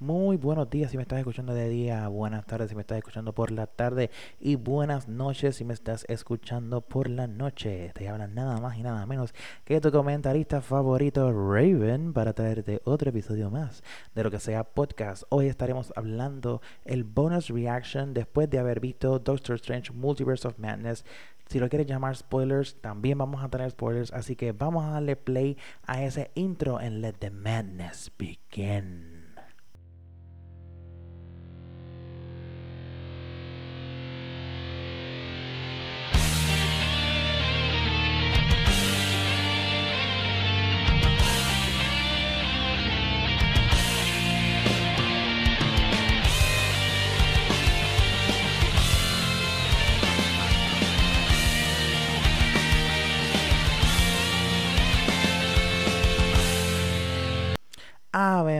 Muy 0.00 0.36
buenos 0.36 0.70
días 0.70 0.92
si 0.92 0.96
me 0.96 1.02
estás 1.02 1.18
escuchando 1.18 1.52
de 1.54 1.68
día, 1.68 2.06
buenas 2.06 2.46
tardes 2.46 2.68
si 2.68 2.76
me 2.76 2.82
estás 2.82 2.98
escuchando 2.98 3.32
por 3.32 3.50
la 3.50 3.66
tarde 3.66 4.12
y 4.38 4.54
buenas 4.54 5.08
noches 5.08 5.56
si 5.56 5.64
me 5.64 5.74
estás 5.74 6.04
escuchando 6.08 6.82
por 6.82 7.10
la 7.10 7.26
noche. 7.26 7.90
Te 7.96 8.08
habla 8.08 8.28
nada 8.28 8.60
más 8.60 8.78
y 8.78 8.84
nada 8.84 9.04
menos 9.06 9.34
que 9.64 9.80
tu 9.80 9.90
comentarista 9.90 10.60
favorito 10.60 11.32
Raven 11.32 12.12
para 12.12 12.32
traerte 12.32 12.80
otro 12.84 13.10
episodio 13.10 13.50
más 13.50 13.82
de 14.14 14.22
lo 14.22 14.30
que 14.30 14.38
sea 14.38 14.62
podcast. 14.62 15.24
Hoy 15.30 15.48
estaremos 15.48 15.92
hablando 15.96 16.62
el 16.84 17.02
bonus 17.02 17.48
reaction 17.48 18.14
después 18.14 18.48
de 18.48 18.60
haber 18.60 18.78
visto 18.78 19.18
Doctor 19.18 19.56
Strange 19.56 19.92
Multiverse 19.92 20.46
of 20.46 20.60
Madness. 20.60 21.04
Si 21.48 21.58
lo 21.58 21.68
quieres 21.68 21.88
llamar 21.88 22.14
spoilers, 22.14 22.80
también 22.80 23.18
vamos 23.18 23.42
a 23.42 23.48
tener 23.48 23.68
spoilers, 23.72 24.12
así 24.12 24.36
que 24.36 24.52
vamos 24.52 24.84
a 24.84 24.90
darle 24.90 25.16
play 25.16 25.56
a 25.82 26.04
ese 26.04 26.30
intro 26.36 26.80
en 26.80 27.00
Let 27.00 27.14
the 27.14 27.30
Madness 27.30 28.12
Begin. 28.16 29.17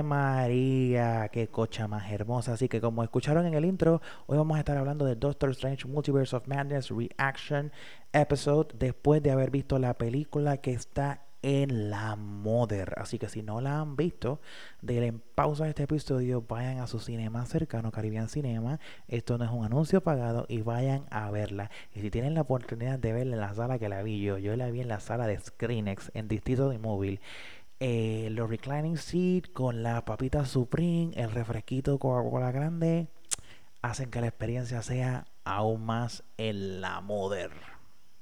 María, 0.03 1.29
qué 1.33 1.49
cocha 1.49 1.89
más 1.89 2.11
hermosa. 2.11 2.53
Así 2.53 2.69
que 2.69 2.81
como 2.81 3.03
escucharon 3.03 3.47
en 3.47 3.55
el 3.55 3.65
intro, 3.65 4.01
hoy 4.27 4.37
vamos 4.39 4.57
a 4.57 4.61
estar 4.61 4.77
hablando 4.77 5.05
de 5.05 5.17
Doctor 5.17 5.51
Strange 5.51 5.87
Multiverse 5.87 6.37
of 6.37 6.47
Madness 6.47 6.91
Reaction 6.91 7.73
Episode 8.13 8.69
después 8.79 9.23
de 9.23 9.31
haber 9.31 9.51
visto 9.51 9.79
la 9.79 9.95
película 9.95 10.59
que 10.59 10.73
está 10.73 11.23
en 11.43 11.91
la 11.91 12.17
Mother. 12.17 12.95
Así 12.97 13.19
que 13.19 13.29
si 13.29 13.43
no 13.43 13.61
la 13.61 13.81
han 13.81 13.97
visto, 13.97 14.41
denle 14.83 15.15
pausa 15.35 15.65
a 15.65 15.69
este 15.69 15.85
episodio, 15.85 16.45
vayan 16.49 16.81
a 16.81 16.87
su 16.87 16.99
cinema 16.99 17.45
cercano, 17.47 17.93
Caribbean 17.93 18.29
Cinema. 18.29 18.81
Esto 19.07 19.39
no 19.39 19.45
es 19.45 19.51
un 19.51 19.65
anuncio 19.65 20.01
pagado 20.01 20.47
y 20.49 20.63
vayan 20.63 21.07
a 21.11 21.31
verla. 21.31 21.71
Y 21.95 22.01
si 22.01 22.11
tienen 22.11 22.35
la 22.35 22.43
oportunidad 22.43 22.99
de 22.99 23.13
verla 23.13 23.37
en 23.37 23.41
la 23.41 23.55
sala 23.55 23.79
que 23.79 23.89
la 23.89 24.03
vi 24.03 24.21
yo, 24.21 24.39
yo 24.39 24.57
la 24.57 24.71
vi 24.71 24.81
en 24.81 24.89
la 24.89 25.01
sala 25.01 25.27
de 25.27 25.39
Screenex 25.39 26.11
en 26.15 26.29
Distrito 26.29 26.69
de 26.69 26.79
Móvil 26.79 27.21
eh, 27.81 28.29
los 28.33 28.51
reclining 28.51 28.97
seat 28.97 29.53
con 29.53 29.83
la 29.83 30.05
papita 30.05 30.45
Supreme, 30.47 31.13
el 31.15 31.31
refresquito 31.31 31.99
Coca-Cola 31.99 32.51
grande, 32.51 33.09
hacen 33.83 34.11
que 34.11 34.21
la 34.21 34.27
experiencia 34.27 34.83
sea 34.83 35.27
aún 35.45 35.85
más 35.85 36.25
en 36.37 36.81
la 36.81 37.01
moder. 37.01 37.51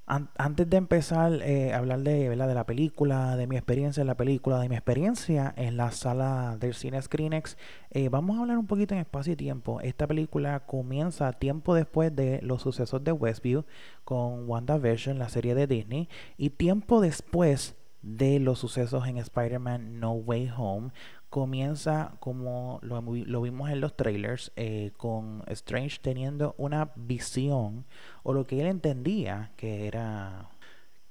antes 0.06 0.70
de 0.70 0.76
empezar 0.76 1.40
eh, 1.42 1.72
a 1.72 1.78
hablar 1.78 2.00
de, 2.00 2.28
de 2.28 2.36
la 2.36 2.66
película, 2.66 3.34
de 3.36 3.46
mi 3.46 3.56
experiencia 3.56 4.02
en 4.02 4.06
la 4.06 4.16
película, 4.16 4.60
de 4.60 4.68
mi 4.68 4.76
experiencia 4.76 5.52
en 5.56 5.76
la 5.76 5.90
sala 5.90 6.56
del 6.60 6.74
cine 6.74 7.00
Screenex, 7.00 7.56
eh, 7.90 8.08
vamos 8.10 8.36
a 8.36 8.42
hablar 8.42 8.58
un 8.58 8.66
poquito 8.66 8.94
en 8.94 9.00
espacio 9.00 9.32
y 9.32 9.36
tiempo. 9.36 9.80
Esta 9.80 10.06
película 10.06 10.60
comienza 10.60 11.32
tiempo 11.32 11.74
después 11.74 12.14
de 12.14 12.40
los 12.42 12.62
sucesos 12.62 13.02
de 13.02 13.12
Westview 13.12 13.64
con 14.04 14.48
WandaVision, 14.48 15.18
la 15.18 15.30
serie 15.30 15.54
de 15.54 15.66
Disney, 15.66 16.08
y 16.36 16.50
tiempo 16.50 17.00
después 17.00 17.74
de 18.06 18.38
los 18.38 18.60
sucesos 18.60 19.06
en 19.08 19.18
Spider-Man 19.18 19.98
No 19.98 20.12
Way 20.12 20.52
Home. 20.56 20.90
Comienza 21.28 22.14
como 22.20 22.78
lo, 22.82 23.02
vimos 23.42 23.70
en 23.70 23.80
los 23.80 23.96
trailers, 23.96 24.52
eh, 24.54 24.92
con 24.96 25.42
Strange 25.48 25.98
teniendo 26.00 26.54
una 26.56 26.92
visión, 26.94 27.84
o 28.22 28.32
lo 28.32 28.46
que 28.46 28.60
él 28.60 28.68
entendía 28.68 29.52
que 29.56 29.86
era 29.86 30.50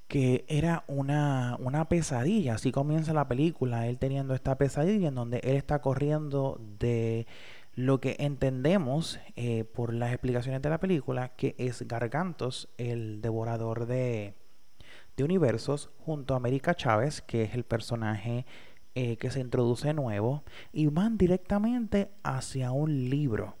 que 0.08 0.44
era 0.48 0.84
una, 0.86 1.56
una 1.60 1.88
pesadilla. 1.88 2.54
Así 2.54 2.72
comienza 2.72 3.12
la 3.12 3.28
película, 3.28 3.88
él 3.88 3.98
teniendo 3.98 4.34
esta 4.34 4.56
pesadilla 4.56 5.08
en 5.08 5.16
donde 5.16 5.38
él 5.42 5.56
está 5.56 5.80
corriendo 5.80 6.60
de 6.78 7.26
lo 7.74 8.00
que 8.00 8.16
entendemos 8.20 9.18
eh, 9.34 9.64
por 9.64 9.92
las 9.92 10.12
explicaciones 10.12 10.62
de 10.62 10.70
la 10.70 10.78
película, 10.78 11.30
que 11.36 11.54
es 11.58 11.86
Gargantos, 11.86 12.68
el 12.78 13.20
devorador 13.20 13.86
de, 13.86 14.34
de 15.16 15.24
universos 15.24 15.90
junto 15.98 16.34
a 16.34 16.36
América 16.36 16.74
Chávez, 16.74 17.22
que 17.22 17.42
es 17.42 17.54
el 17.54 17.64
personaje 17.64 18.46
eh, 18.94 19.16
que 19.16 19.30
se 19.30 19.40
introduce 19.40 19.92
nuevo, 19.94 20.44
y 20.72 20.86
van 20.86 21.18
directamente 21.18 22.10
hacia 22.22 22.72
un 22.72 23.10
libro. 23.10 23.56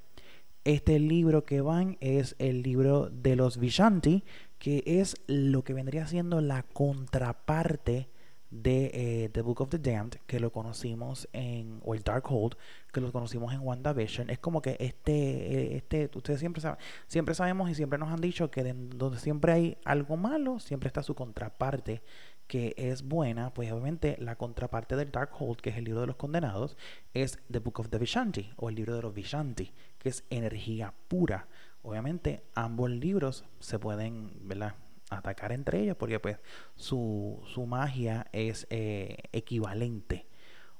Este 0.64 0.98
libro 0.98 1.44
que 1.44 1.60
van 1.60 1.96
es 2.00 2.34
el 2.38 2.62
libro 2.62 3.08
de 3.10 3.36
los 3.36 3.58
Vishanti, 3.58 4.24
que 4.58 4.82
es 4.84 5.16
lo 5.26 5.62
que 5.62 5.74
vendría 5.74 6.06
siendo 6.06 6.40
la 6.40 6.62
contraparte 6.62 8.08
de 8.50 8.90
eh, 9.24 9.28
The 9.30 9.42
Book 9.42 9.60
of 9.60 9.70
the 9.70 9.78
Damned, 9.78 10.18
que 10.26 10.40
lo 10.40 10.52
conocimos 10.52 11.28
en, 11.32 11.80
o 11.84 11.94
el 11.94 12.02
Darkhold, 12.02 12.56
que 12.92 13.00
lo 13.00 13.12
conocimos 13.12 13.52
en 13.52 13.60
WandaVision, 13.60 14.30
es 14.30 14.38
como 14.38 14.62
que 14.62 14.76
este, 14.78 15.12
eh, 15.12 15.76
este, 15.76 16.10
ustedes 16.14 16.40
siempre 16.40 16.62
saben, 16.62 16.78
siempre 17.06 17.34
sabemos 17.34 17.70
y 17.70 17.74
siempre 17.74 17.98
nos 17.98 18.10
han 18.10 18.20
dicho 18.20 18.50
que 18.50 18.62
donde 18.72 19.18
siempre 19.18 19.52
hay 19.52 19.78
algo 19.84 20.16
malo, 20.16 20.58
siempre 20.60 20.86
está 20.86 21.02
su 21.02 21.14
contraparte 21.14 22.02
que 22.46 22.74
es 22.76 23.02
buena, 23.02 23.52
pues 23.52 23.70
obviamente 23.72 24.16
la 24.20 24.36
contraparte 24.36 24.96
del 24.96 25.10
Darkhold, 25.10 25.60
que 25.60 25.70
es 25.70 25.76
el 25.76 25.84
libro 25.84 26.02
de 26.02 26.06
los 26.06 26.16
condenados, 26.16 26.76
es 27.12 27.40
The 27.50 27.58
Book 27.58 27.80
of 27.80 27.88
the 27.88 27.98
Vishanti, 27.98 28.52
o 28.56 28.68
el 28.68 28.76
libro 28.76 28.94
de 28.94 29.02
los 29.02 29.12
Vishanti, 29.12 29.72
que 29.98 30.08
es 30.08 30.24
energía 30.30 30.94
pura. 31.08 31.48
Obviamente 31.82 32.44
ambos 32.54 32.90
libros 32.90 33.44
se 33.58 33.78
pueden, 33.78 34.30
¿verdad? 34.42 34.74
Atacar 35.10 35.52
entre 35.52 35.80
ellas 35.80 35.96
porque 35.96 36.20
pues 36.20 36.38
su, 36.74 37.42
su 37.52 37.66
magia 37.66 38.26
es 38.32 38.66
eh, 38.70 39.18
equivalente. 39.32 40.26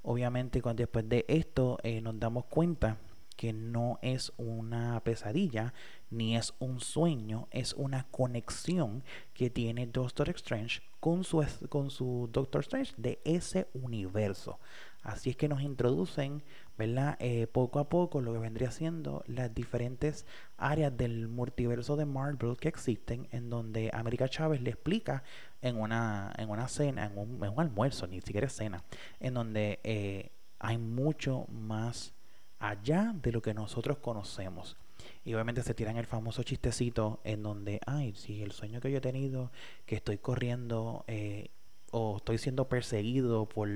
Obviamente 0.02 0.62
cuando 0.62 0.82
después 0.82 1.08
de 1.08 1.24
esto 1.28 1.78
eh, 1.82 2.00
nos 2.00 2.18
damos 2.18 2.46
cuenta 2.46 2.98
que 3.36 3.52
no 3.52 3.98
es 4.02 4.32
una 4.38 4.98
pesadilla 5.04 5.74
ni 6.10 6.36
es 6.36 6.54
un 6.58 6.80
sueño, 6.80 7.48
es 7.50 7.74
una 7.74 8.06
conexión 8.10 9.04
que 9.34 9.50
tiene 9.50 9.86
Doctor 9.86 10.30
Strange 10.30 10.80
con 11.00 11.22
su, 11.22 11.44
con 11.68 11.90
su 11.90 12.28
Doctor 12.32 12.62
Strange 12.62 12.94
de 12.96 13.20
ese 13.24 13.68
universo. 13.74 14.58
Así 15.02 15.30
es 15.30 15.36
que 15.36 15.48
nos 15.48 15.60
introducen, 15.60 16.42
¿verdad? 16.78 17.16
Eh, 17.20 17.46
poco 17.46 17.78
a 17.78 17.88
poco 17.88 18.20
lo 18.20 18.32
que 18.32 18.38
vendría 18.38 18.70
siendo 18.70 19.24
las 19.26 19.54
diferentes 19.54 20.26
áreas 20.56 20.96
del 20.96 21.28
multiverso 21.28 21.96
de 21.96 22.04
Marvel 22.04 22.56
que 22.56 22.68
existen, 22.68 23.28
en 23.32 23.50
donde 23.50 23.90
América 23.92 24.28
Chávez 24.28 24.60
le 24.60 24.70
explica 24.70 25.22
en 25.62 25.76
una, 25.76 26.32
en 26.38 26.50
una 26.50 26.68
cena, 26.68 27.06
en 27.06 27.18
un, 27.18 27.58
almuerzo, 27.58 28.06
ni 28.06 28.20
siquiera 28.20 28.48
cena, 28.48 28.84
en 29.20 29.34
donde 29.34 29.80
eh, 29.84 30.30
hay 30.58 30.78
mucho 30.78 31.46
más 31.48 32.14
allá 32.58 33.14
de 33.22 33.32
lo 33.32 33.42
que 33.42 33.54
nosotros 33.54 33.98
conocemos. 33.98 34.76
Y 35.24 35.34
obviamente 35.34 35.62
se 35.62 35.74
tiran 35.74 35.96
el 35.96 36.06
famoso 36.06 36.42
chistecito 36.42 37.20
en 37.24 37.42
donde, 37.42 37.80
ay, 37.86 38.14
si 38.14 38.42
el 38.42 38.52
sueño 38.52 38.80
que 38.80 38.90
yo 38.90 38.98
he 38.98 39.00
tenido, 39.00 39.50
que 39.84 39.96
estoy 39.96 40.18
corriendo 40.18 41.04
eh, 41.06 41.50
o 41.90 42.16
estoy 42.18 42.38
siendo 42.38 42.68
perseguido 42.68 43.48
por 43.48 43.68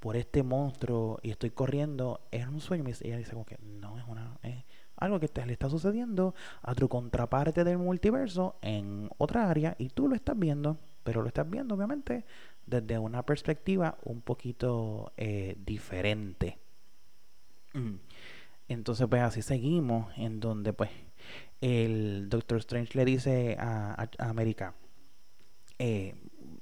por 0.00 0.16
este 0.16 0.42
monstruo 0.42 1.18
y 1.22 1.30
estoy 1.30 1.50
corriendo, 1.50 2.20
es 2.30 2.46
un 2.46 2.60
sueño. 2.60 2.84
Y 2.88 3.06
ella 3.06 3.18
dice 3.18 3.32
como 3.32 3.46
que 3.46 3.58
no, 3.62 3.98
es 3.98 4.04
una... 4.06 4.38
Es 4.42 4.64
algo 4.96 5.20
que 5.20 5.28
te, 5.28 5.46
le 5.46 5.52
está 5.52 5.68
sucediendo 5.68 6.34
a 6.60 6.74
tu 6.74 6.88
contraparte 6.88 7.62
del 7.62 7.78
multiverso 7.78 8.56
en 8.62 9.08
otra 9.18 9.48
área 9.48 9.76
y 9.78 9.90
tú 9.90 10.08
lo 10.08 10.16
estás 10.16 10.36
viendo, 10.36 10.78
pero 11.04 11.22
lo 11.22 11.28
estás 11.28 11.48
viendo 11.48 11.76
obviamente 11.76 12.24
desde 12.66 12.98
una 12.98 13.22
perspectiva 13.22 13.96
un 14.02 14.20
poquito 14.20 15.12
eh, 15.16 15.56
diferente. 15.64 16.58
Entonces 18.68 19.06
pues 19.08 19.22
así 19.22 19.40
seguimos 19.40 20.12
en 20.18 20.40
donde 20.40 20.72
pues 20.72 20.90
el 21.60 22.28
Doctor 22.28 22.58
Strange 22.58 22.98
le 22.98 23.04
dice 23.04 23.56
a, 23.58 24.08
a 24.18 24.28
América, 24.28 24.74
eh, 25.78 26.14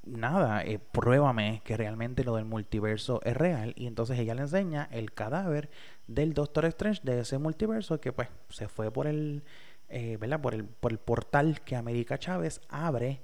nada, 0.07 0.63
eh, 0.65 0.79
pruébame 0.79 1.63
que 1.65 1.77
realmente 1.77 2.25
lo 2.25 2.37
del 2.37 2.45
multiverso 2.45 3.21
es 3.25 3.37
real. 3.37 3.75
Y 3.77 3.87
entonces 3.87 4.19
ella 4.19 4.35
le 4.35 4.43
enseña 4.43 4.89
el 4.91 5.13
cadáver 5.13 5.71
del 6.07 6.33
Doctor 6.35 6.65
Strange 6.67 7.01
de 7.05 7.21
ese 7.21 7.39
multiverso 7.39 8.01
que 8.01 8.13
pues 8.13 8.29
se 8.49 8.69
fue 8.69 8.91
por 8.91 9.07
el, 9.07 9.43
eh, 9.89 10.17
¿verdad? 10.19 10.41
Por 10.41 10.55
el, 10.55 10.65
por 10.65 10.93
el 10.93 10.99
portal 10.99 11.61
que 11.63 11.77
América 11.77 12.19
Chávez 12.19 12.61
abre. 12.69 13.23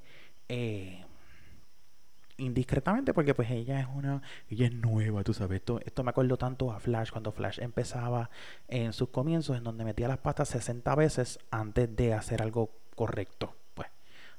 Eh, 0.49 1.05
indiscretamente 2.39 3.15
porque 3.15 3.35
pues 3.35 3.51
ella 3.51 3.79
es 3.79 3.87
una 3.95 4.23
ella 4.49 4.67
es 4.67 4.75
nueva 4.75 5.23
tú 5.23 5.33
sabes 5.33 5.57
esto, 5.57 5.81
esto 5.85 6.03
me 6.03 6.11
acuerdo 6.11 6.39
tanto 6.39 6.73
a 6.73 6.81
Flash 6.81 7.11
cuando 7.11 7.31
Flash 7.31 7.61
empezaba 7.61 8.31
en 8.69 8.93
sus 8.93 9.11
comienzos 9.11 9.57
en 9.57 9.65
donde 9.65 9.85
metía 9.85 10.09
las 10.09 10.19
patas 10.19 10.49
60 10.49 10.95
veces 10.97 11.39
antes 11.51 11.95
de 11.95 12.15
hacer 12.15 12.43
algo 12.43 12.71
correcto 12.97 13.55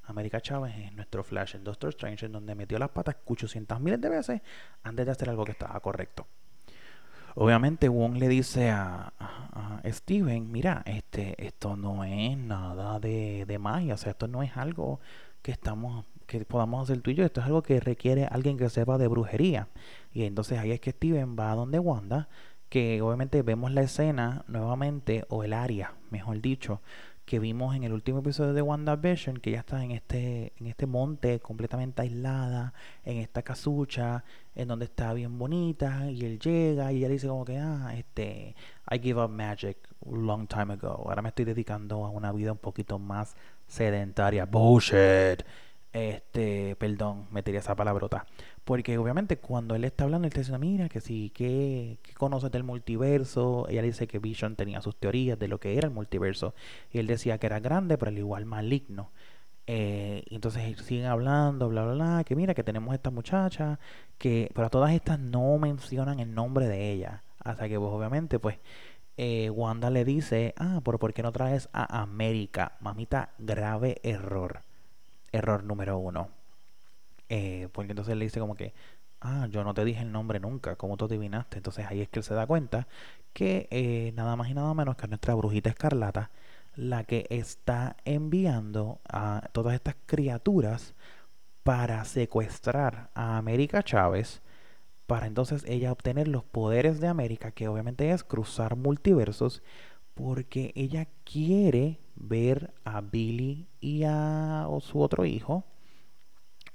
América 0.06 0.42
Chávez 0.42 0.76
es 0.78 0.94
nuestro 0.94 1.24
Flash 1.24 1.56
en 1.56 1.64
Doctor 1.64 1.90
Strange, 1.90 2.26
en 2.26 2.32
donde 2.32 2.56
metió 2.56 2.78
las 2.80 2.90
patas 2.90 3.18
800 3.26 3.80
miles 3.80 4.02
de 4.02 4.10
veces 4.10 4.42
antes 4.84 5.06
de 5.06 5.12
hacer 5.12 5.30
algo 5.30 5.46
que 5.46 5.52
estaba 5.52 5.80
correcto. 5.80 6.28
Obviamente 7.36 7.90
Wong 7.90 8.18
le 8.18 8.28
dice 8.28 8.70
a, 8.70 9.14
a, 9.18 9.82
a 9.84 9.92
Steven, 9.92 10.52
mira, 10.52 10.84
este, 10.86 11.44
esto 11.44 11.76
no 11.76 12.04
es 12.04 12.38
nada 12.38 13.00
de, 13.00 13.46
de 13.48 13.58
magia, 13.58 13.96
o 13.96 13.98
sea, 13.98 14.12
esto 14.12 14.28
no 14.28 14.44
es 14.44 14.56
algo 14.56 15.00
que 15.42 15.52
estamos 15.52 16.06
que 16.26 16.46
podamos 16.46 16.84
hacer 16.84 17.02
tú 17.02 17.12
y 17.12 17.16
yo, 17.16 17.26
esto 17.26 17.42
es 17.42 17.48
algo 17.48 17.64
que 17.64 17.80
requiere 17.80 18.26
alguien 18.26 18.58
que 18.58 18.70
sepa 18.70 18.98
de 18.98 19.08
brujería. 19.08 19.68
Y 20.14 20.24
entonces 20.24 20.60
ahí 20.60 20.72
es 20.72 20.80
que 20.80 20.92
Steven 20.92 21.38
va 21.38 21.52
a 21.52 21.56
donde 21.56 21.80
Wanda, 21.80 22.30
que 22.70 23.02
obviamente 23.02 23.42
vemos 23.44 23.72
la 23.72 23.82
escena 23.82 24.46
nuevamente, 24.48 25.26
o 25.30 25.44
el 25.44 25.54
área, 25.54 25.94
mejor 26.10 26.42
dicho, 26.42 26.82
que 27.26 27.40
vimos 27.40 27.76
en 27.76 27.84
el 27.84 27.94
último 27.94 28.20
episodio 28.20 28.54
de 28.54 28.62
WandaVision, 28.62 29.38
que 29.38 29.52
ya 29.52 29.60
está 29.60 29.84
en 29.84 29.92
este, 29.92 30.54
en 30.58 30.68
este 30.68 30.86
monte 30.86 31.40
completamente 31.40 32.02
aislada, 32.02 32.74
en 33.06 33.18
esta 33.18 33.44
casucha, 33.44 34.24
en 34.56 34.68
donde 34.68 34.86
está 34.86 35.14
bien 35.14 35.38
bonita, 35.38 36.12
y 36.12 36.26
él 36.26 36.40
llega 36.40 36.92
y 36.92 36.98
ella 36.98 37.10
dice 37.10 37.28
como 37.28 37.46
que, 37.46 37.58
ah, 37.58 37.94
este, 37.96 38.56
I 38.92 39.00
give 39.00 39.22
up 39.22 39.30
magic 39.30 39.78
long 40.06 40.48
time 40.48 40.74
ago, 40.74 40.90
ahora 40.90 41.22
me 41.22 41.30
estoy 41.30 41.46
dedicando 41.46 42.06
a 42.06 42.10
una 42.10 42.32
vida 42.32 42.52
un 42.52 42.58
poquito 42.58 43.00
más 43.00 43.36
sedentaria, 43.68 44.46
bullshit, 44.46 45.44
este, 45.94 46.76
perdón, 46.78 47.28
metería 47.32 47.60
esa 47.60 47.76
palabrota. 47.76 48.26
Porque 48.66 48.98
obviamente 48.98 49.38
cuando 49.38 49.76
él 49.76 49.84
está 49.86 50.06
hablando, 50.06 50.28
él 50.28 50.34
te 50.34 50.42
dice, 50.42 50.58
mira, 50.58 50.90
que 50.90 51.02
sí, 51.02 51.32
que, 51.34 52.00
conoces 52.18 52.52
del 52.52 52.64
multiverso. 52.64 53.68
Ella 53.70 53.82
dice 53.82 54.08
que 54.08 54.20
Vision 54.20 54.56
tenía 54.56 54.82
sus 54.82 54.96
teorías 54.96 55.38
de 55.40 55.48
lo 55.48 55.60
que 55.60 55.78
era 55.78 55.88
el 55.88 55.94
multiverso. 55.94 56.56
Y 56.92 57.00
él 57.00 57.08
decía 57.08 57.38
que 57.38 57.48
era 57.48 57.60
grande, 57.60 57.98
pero 57.98 58.10
al 58.10 58.18
igual 58.18 58.46
maligno. 58.46 59.12
Eh, 59.68 60.24
entonces 60.30 60.78
siguen 60.82 61.06
hablando, 61.06 61.70
bla, 61.70 61.84
bla, 61.86 61.94
bla, 61.94 62.24
que 62.26 62.36
mira, 62.36 62.54
que 62.54 62.64
tenemos 62.64 62.94
esta 62.94 63.12
muchacha, 63.12 63.80
que, 64.18 64.52
pero 64.54 64.70
todas 64.70 64.92
estas 64.94 65.20
no 65.20 65.58
mencionan 65.58 66.20
el 66.20 66.34
nombre 66.34 66.68
de 66.68 66.92
ella. 66.92 67.24
Hasta 67.40 67.70
que, 67.70 67.80
pues, 67.80 67.92
obviamente, 67.92 68.40
pues, 68.40 68.58
eh, 69.18 69.50
Wanda 69.50 69.90
le 69.90 70.06
dice, 70.06 70.54
ah, 70.58 70.82
pero 70.84 71.00
¿por 71.00 71.14
qué 71.14 71.24
no 71.24 71.32
traes 71.32 71.70
a 71.74 72.02
América? 72.02 72.78
Mamita, 72.82 73.34
grave 73.38 74.00
error 74.04 74.64
error 75.34 75.64
número 75.64 75.98
uno. 75.98 76.30
Eh, 77.30 77.70
porque 77.74 77.92
entonces 77.92 78.16
le 78.16 78.26
dice 78.26 78.40
como 78.40 78.56
que, 78.56 78.74
ah, 79.22 79.48
yo 79.50 79.64
no 79.64 79.74
te 79.74 79.86
dije 79.86 80.02
el 80.02 80.12
nombre 80.12 80.40
nunca, 80.40 80.76
¿cómo 80.78 80.98
tú 80.98 81.06
adivinaste? 81.06 81.58
Entonces 81.58 81.86
ahí 81.88 82.02
es 82.02 82.10
que 82.10 82.20
él 82.20 82.24
se 82.24 82.34
da 82.34 82.48
cuenta 82.48 82.88
que 83.34 83.68
eh, 83.72 84.14
nada 84.16 84.36
más 84.36 84.50
y 84.50 84.54
nada 84.54 84.74
menos 84.74 84.96
que 84.96 85.08
nuestra 85.08 85.36
brujita 85.36 85.70
escarlata 85.70 86.32
la 86.76 87.04
que 87.04 87.28
está 87.30 87.98
enviando 88.06 89.00
a 89.08 89.50
todas 89.52 89.76
estas 89.76 89.96
criaturas 90.06 90.96
para 91.64 92.04
secuestrar 92.06 93.10
a 93.14 93.38
América 93.38 93.84
Chávez 93.84 94.42
para 95.08 95.28
entonces 95.28 95.64
ella 95.68 95.92
obtener 95.92 96.28
los 96.28 96.44
poderes 96.44 97.00
de 97.00 97.08
América, 97.08 97.52
que 97.52 97.68
obviamente 97.68 98.12
es 98.12 98.24
cruzar 98.24 98.76
multiversos, 98.76 99.62
porque 100.14 100.72
ella 100.76 101.08
quiere 101.24 102.00
ver 102.16 102.74
a 102.84 103.02
Billy 103.02 103.68
y 103.80 104.04
a 104.04 104.68
su 104.82 105.02
otro 105.02 105.26
hijo 105.26 105.66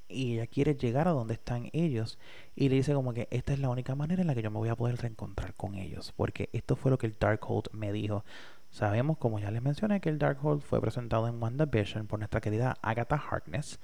y 0.08 0.34
ella 0.34 0.46
quiere 0.46 0.74
llegar 0.74 1.06
a 1.06 1.12
donde 1.12 1.34
están 1.34 1.68
ellos 1.72 2.18
y 2.56 2.68
le 2.68 2.76
dice 2.76 2.94
como 2.94 3.12
que 3.12 3.28
esta 3.30 3.52
es 3.52 3.58
la 3.58 3.68
única 3.68 3.94
manera 3.94 4.22
en 4.22 4.26
la 4.26 4.34
que 4.34 4.42
yo 4.42 4.50
me 4.50 4.58
voy 4.58 4.70
a 4.70 4.76
poder 4.76 4.96
reencontrar 4.96 5.54
con 5.54 5.74
ellos 5.74 6.12
porque 6.16 6.48
esto 6.52 6.76
fue 6.76 6.90
lo 6.90 6.98
que 6.98 7.06
el 7.06 7.16
Darkhold 7.18 7.68
me 7.72 7.92
dijo. 7.92 8.24
Sabemos 8.70 9.16
como 9.16 9.38
ya 9.38 9.50
les 9.50 9.62
mencioné 9.62 10.00
que 10.00 10.10
el 10.10 10.18
Darkhold 10.18 10.60
fue 10.60 10.80
presentado 10.80 11.26
en 11.26 11.42
WandaVision 11.42 12.06
por 12.06 12.18
nuestra 12.18 12.40
querida 12.40 12.76
Agatha 12.82 13.16
Harkness 13.16 13.78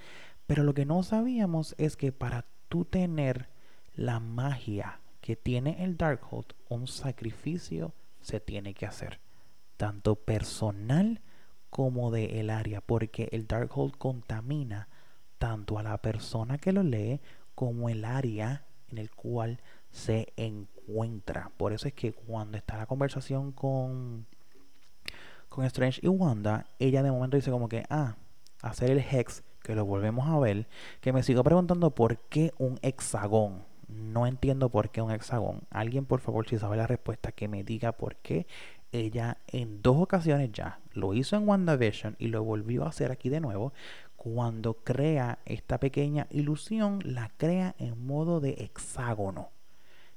pero 0.46 0.62
lo 0.62 0.74
que 0.74 0.84
no 0.84 1.02
sabíamos 1.02 1.74
es 1.78 1.96
que 1.96 2.12
para 2.12 2.44
tú 2.68 2.84
tener 2.84 3.48
la 3.94 4.20
magia 4.20 5.00
que 5.20 5.36
tiene 5.36 5.82
el 5.84 5.96
Darkhold 5.96 6.54
un 6.68 6.86
sacrificio 6.86 7.94
se 8.20 8.40
tiene 8.40 8.74
que 8.74 8.86
hacer 8.86 9.23
tanto 9.76 10.16
personal 10.16 11.20
como 11.70 12.10
de 12.10 12.40
el 12.40 12.50
área, 12.50 12.80
porque 12.80 13.28
el 13.32 13.46
Darkhold 13.46 13.96
contamina 13.96 14.88
tanto 15.38 15.78
a 15.78 15.82
la 15.82 15.98
persona 15.98 16.58
que 16.58 16.72
lo 16.72 16.82
lee 16.82 17.20
como 17.54 17.88
el 17.88 18.04
área 18.04 18.64
en 18.90 18.98
el 18.98 19.10
cual 19.10 19.60
se 19.90 20.32
encuentra. 20.36 21.50
Por 21.56 21.72
eso 21.72 21.88
es 21.88 21.94
que 21.94 22.12
cuando 22.12 22.56
está 22.56 22.76
la 22.76 22.86
conversación 22.86 23.52
con 23.52 24.26
con 25.54 25.64
Strange 25.66 26.00
y 26.02 26.08
Wanda, 26.08 26.66
ella 26.80 27.04
de 27.04 27.12
momento 27.12 27.36
dice 27.36 27.52
como 27.52 27.68
que, 27.68 27.84
ah, 27.88 28.16
hacer 28.60 28.90
el 28.90 28.98
hex, 28.98 29.44
que 29.62 29.76
lo 29.76 29.84
volvemos 29.84 30.26
a 30.28 30.36
ver, 30.40 30.66
que 31.00 31.12
me 31.12 31.22
sigo 31.22 31.44
preguntando 31.44 31.90
por 31.92 32.18
qué 32.18 32.52
un 32.58 32.78
hexagón. 32.82 33.62
No 33.86 34.26
entiendo 34.26 34.68
por 34.68 34.90
qué 34.90 35.00
un 35.00 35.12
hexagón. 35.12 35.60
Alguien, 35.70 36.06
por 36.06 36.20
favor, 36.20 36.48
si 36.48 36.58
sabe 36.58 36.76
la 36.76 36.88
respuesta, 36.88 37.30
que 37.30 37.46
me 37.46 37.62
diga 37.62 37.92
por 37.92 38.16
qué 38.16 38.48
ella 38.94 39.38
en 39.48 39.82
dos 39.82 39.96
ocasiones 39.96 40.52
ya 40.52 40.78
lo 40.92 41.14
hizo 41.14 41.36
en 41.36 41.48
WandaVision 41.48 42.16
y 42.18 42.28
lo 42.28 42.44
volvió 42.44 42.84
a 42.84 42.88
hacer 42.88 43.10
aquí 43.10 43.28
de 43.28 43.40
nuevo. 43.40 43.72
Cuando 44.16 44.74
crea 44.74 45.38
esta 45.44 45.78
pequeña 45.78 46.26
ilusión, 46.30 47.00
la 47.04 47.30
crea 47.36 47.74
en 47.78 48.06
modo 48.06 48.40
de 48.40 48.50
hexágono. 48.52 49.50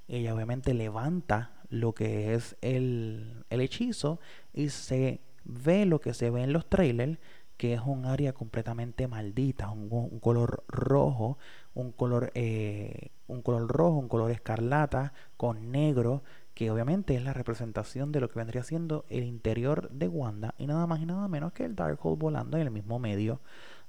Ella 0.08 0.34
obviamente 0.34 0.74
levanta 0.74 1.52
lo 1.70 1.94
que 1.94 2.34
es 2.34 2.56
el, 2.62 3.44
el 3.50 3.62
hechizo 3.62 4.20
y 4.54 4.70
se 4.70 5.20
ve 5.44 5.86
lo 5.86 6.00
que 6.00 6.14
se 6.14 6.30
ve 6.30 6.44
en 6.44 6.54
los 6.54 6.70
trailers, 6.70 7.18
que 7.58 7.74
es 7.74 7.82
un 7.84 8.06
área 8.06 8.34
completamente 8.34 9.08
maldita, 9.08 9.72
un, 9.72 10.20
color 10.20 10.64
rojo, 10.68 11.40
un 11.74 11.92
color, 11.92 12.32
eh, 12.36 13.10
un 13.26 13.42
color 13.42 13.68
rojo, 13.68 13.98
un 13.98 14.08
color 14.08 14.32
escarlata 14.32 15.14
con 15.36 15.72
negro 15.72 16.24
que 16.58 16.72
obviamente 16.72 17.14
es 17.14 17.22
la 17.24 17.34
representación 17.34 18.12
de 18.12 18.20
lo 18.20 18.30
que 18.30 18.40
vendría 18.40 18.64
siendo 18.64 19.06
el 19.10 19.26
interior 19.26 19.92
de 19.92 20.08
Wanda 20.08 20.56
y 20.58 20.66
nada 20.66 20.88
más 20.88 21.00
y 21.00 21.06
nada 21.06 21.28
menos 21.28 21.54
que 21.54 21.64
el 21.64 21.76
Darkhold 21.76 22.18
volando 22.18 22.58
en 22.58 22.64
el 22.64 22.72
mismo 22.72 22.98
medio 22.98 23.42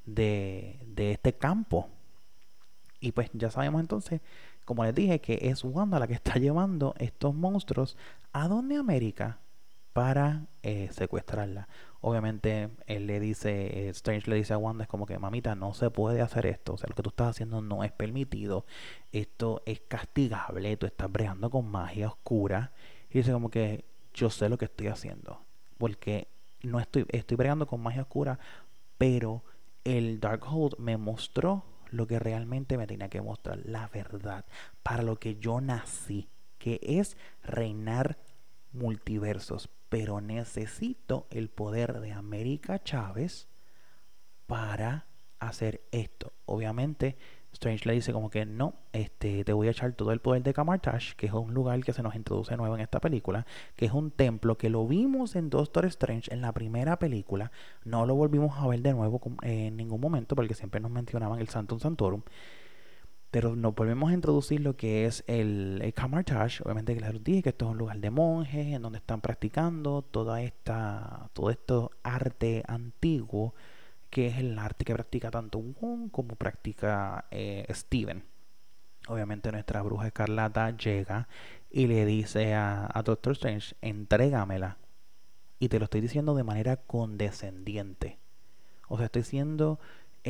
de, 0.05 0.79
de 0.87 1.13
este 1.13 1.33
campo. 1.33 1.89
Y 3.01 3.13
pues 3.13 3.31
ya 3.33 3.51
sabemos 3.51 3.81
entonces, 3.81 4.21
como 4.67 4.85
les 4.85 4.95
dije, 4.95 5.19
que 5.19 5.39
es 5.41 5.65
Wanda 5.65 5.99
la 5.99 6.07
que 6.07 6.13
está 6.13 6.35
llevando 6.39 6.95
estos 6.99 7.35
monstruos 7.35 7.97
a 8.35 8.49
donde 8.49 8.77
América 8.77 9.39
para 9.99 10.47
eh, 10.63 10.91
secuestrarla. 10.93 11.67
Obviamente 12.01 12.71
él 12.87 13.09
le 13.09 13.19
dice, 13.19 13.89
eh, 13.89 13.89
Strange 13.89 14.31
le 14.31 14.37
dice 14.37 14.55
a 14.55 14.57
Wanda 14.57 14.85
es 14.85 14.89
como 14.89 15.07
que 15.07 15.19
mamita 15.19 15.57
no 15.57 15.75
se 15.75 15.91
puede 15.91 16.21
hacer 16.21 16.47
esto, 16.47 16.75
o 16.75 16.77
sea 16.77 16.89
lo 16.89 16.95
que 16.95 17.03
tú 17.03 17.09
estás 17.09 17.31
haciendo 17.31 17.63
no 17.63 17.83
es 17.83 17.91
permitido, 17.91 18.65
esto 19.11 19.61
es 19.67 19.81
castigable, 19.81 20.77
tú 20.77 20.87
estás 20.87 21.11
bregando 21.11 21.51
con 21.51 21.69
magia 21.69 22.07
oscura 22.07 22.71
y 23.11 23.19
dice 23.19 23.33
como 23.33 23.51
que 23.51 23.85
yo 24.15 24.31
sé 24.31 24.49
lo 24.49 24.57
que 24.57 24.67
estoy 24.67 24.87
haciendo, 24.87 25.43
porque 25.79 26.29
no 26.63 26.79
estoy, 26.79 27.05
estoy 27.09 27.37
bregando 27.37 27.67
con 27.67 27.81
magia 27.81 28.03
oscura, 28.03 28.39
pero 28.99 29.43
el 29.83 30.21
Darkhold 30.21 30.79
me 30.79 30.97
mostró 30.97 31.65
lo 31.91 32.07
que 32.07 32.21
realmente 32.21 32.79
me 32.79 32.87
tenía 32.87 33.09
que 33.09 33.21
mostrar, 33.21 33.59
la 33.65 33.89
verdad, 33.89 34.45
para 34.85 35.03
lo 35.03 35.17
que 35.19 35.41
yo 35.41 35.61
nací, 35.61 36.29
que 36.61 36.79
es 36.85 37.17
reinar 37.43 38.17
multiversos, 38.73 39.69
pero 39.89 40.21
necesito 40.21 41.27
el 41.31 41.49
poder 41.49 42.01
de 42.01 42.13
América 42.13 42.83
Chávez 42.83 43.49
para 44.47 45.07
hacer 45.39 45.83
esto. 45.93 46.33
Obviamente, 46.47 47.17
Strange 47.53 47.87
le 47.87 47.95
dice 47.95 48.13
como 48.13 48.31
que 48.31 48.45
no, 48.45 48.75
este, 48.93 49.45
te 49.45 49.53
voy 49.53 49.69
a 49.69 49.71
echar 49.71 49.93
todo 49.93 50.13
el 50.13 50.21
poder 50.21 50.43
de 50.43 50.53
Kamartash, 50.53 51.15
que 51.15 51.27
es 51.27 51.33
un 51.33 51.55
lugar 51.55 51.83
que 51.83 51.93
se 51.93 52.03
nos 52.03 52.15
introduce 52.15 52.57
nuevo 52.57 52.75
en 52.75 52.81
esta 52.81 53.01
película, 53.01 53.47
que 53.75 53.87
es 53.87 53.93
un 53.93 54.11
templo 54.11 54.59
que 54.59 54.69
lo 54.69 54.87
vimos 54.87 55.35
en 55.35 55.51
Doctor 55.51 55.87
Strange 55.87 56.33
en 56.33 56.41
la 56.41 56.53
primera 56.53 56.99
película, 56.99 57.51
no 57.85 58.07
lo 58.07 58.15
volvimos 58.15 58.59
a 58.59 58.67
ver 58.67 58.81
de 58.83 58.93
nuevo 58.93 59.21
en 59.43 59.77
ningún 59.77 60.01
momento 60.01 60.37
porque 60.37 60.55
siempre 60.55 60.81
nos 60.81 60.91
mencionaban 60.91 61.41
el 61.41 61.49
Santum 61.49 61.81
Santorum. 61.81 62.23
Pero 63.31 63.57
nos 63.57 63.75
volvemos 63.75 64.11
a 64.11 64.15
introducir 64.15 64.61
lo 64.61 64.77
que 64.77 65.05
es 65.05 65.23
el, 65.27 65.83
el. 65.83 65.95
Obviamente 66.65 66.95
que 66.95 67.01
les 67.01 67.25
dije 67.25 67.43
que 67.43 67.49
esto 67.51 67.67
es 67.67 67.71
un 67.73 67.79
lugar 67.79 67.99
de 67.99 68.11
monjes 68.11 68.67
en 68.69 68.83
donde 68.83 68.99
están 68.99 69.21
practicando 69.21 70.03
toda 70.03 70.41
esta, 70.43 71.29
todo 71.35 71.51
esto 71.51 71.91
arte 72.03 72.63
antiguo 72.67 73.55
que 74.11 74.29
es 74.29 74.39
el 74.39 74.59
arte 74.59 74.85
que 74.85 74.95
practica 74.95 75.31
tanto 75.31 75.59
Wong 75.59 76.11
como 76.11 76.37
practica 76.37 77.27
eh, 77.31 77.67
Steven. 77.71 78.25
Obviamente 79.07 79.53
nuestra 79.53 79.83
bruja 79.83 80.09
escarlata 80.09 80.77
llega 80.77 81.29
y 81.71 81.87
le 81.87 82.05
dice 82.05 82.55
a, 82.55 82.89
a 82.93 83.03
Doctor 83.03 83.33
Strange, 83.33 83.75
entrégamela. 83.81 84.79
Y 85.59 85.69
te 85.69 85.79
lo 85.79 85.85
estoy 85.85 86.01
diciendo 86.01 86.35
de 86.35 86.45
manera 86.45 86.77
condescendiente. 86.77 88.19
O 88.89 88.97
sea, 88.97 89.07
estoy 89.07 89.23
siendo 89.23 89.79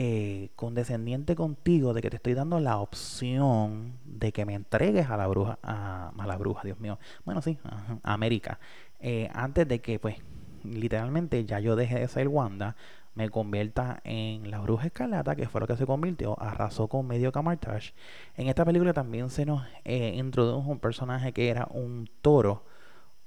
eh, 0.00 0.50
condescendiente 0.54 1.34
contigo 1.34 1.92
de 1.92 2.02
que 2.02 2.08
te 2.08 2.16
estoy 2.18 2.34
dando 2.34 2.60
la 2.60 2.78
opción 2.78 3.94
de 4.04 4.30
que 4.30 4.44
me 4.44 4.54
entregues 4.54 5.10
a 5.10 5.16
la 5.16 5.26
bruja, 5.26 5.58
a, 5.60 6.12
la 6.24 6.36
bruja, 6.36 6.62
Dios 6.62 6.78
mío. 6.78 7.00
Bueno, 7.24 7.42
sí, 7.42 7.58
a 8.04 8.12
América. 8.12 8.60
Eh, 9.00 9.28
antes 9.34 9.66
de 9.66 9.80
que, 9.80 9.98
pues, 9.98 10.14
literalmente 10.62 11.44
ya 11.44 11.58
yo 11.58 11.74
deje 11.74 11.98
de 11.98 12.06
ser 12.06 12.28
Wanda, 12.28 12.76
me 13.16 13.28
convierta 13.28 14.00
en 14.04 14.52
la 14.52 14.60
bruja 14.60 14.86
escarlata, 14.86 15.34
que 15.34 15.48
fue 15.48 15.62
lo 15.62 15.66
que 15.66 15.76
se 15.76 15.84
convirtió, 15.84 16.40
arrasó 16.40 16.86
con 16.86 17.04
medio 17.04 17.32
Camartage. 17.32 17.92
En 18.36 18.46
esta 18.46 18.64
película 18.64 18.92
también 18.92 19.30
se 19.30 19.46
nos 19.46 19.66
eh, 19.84 20.14
introdujo 20.14 20.70
un 20.70 20.78
personaje 20.78 21.32
que 21.32 21.48
era 21.48 21.66
un 21.72 22.08
toro 22.22 22.62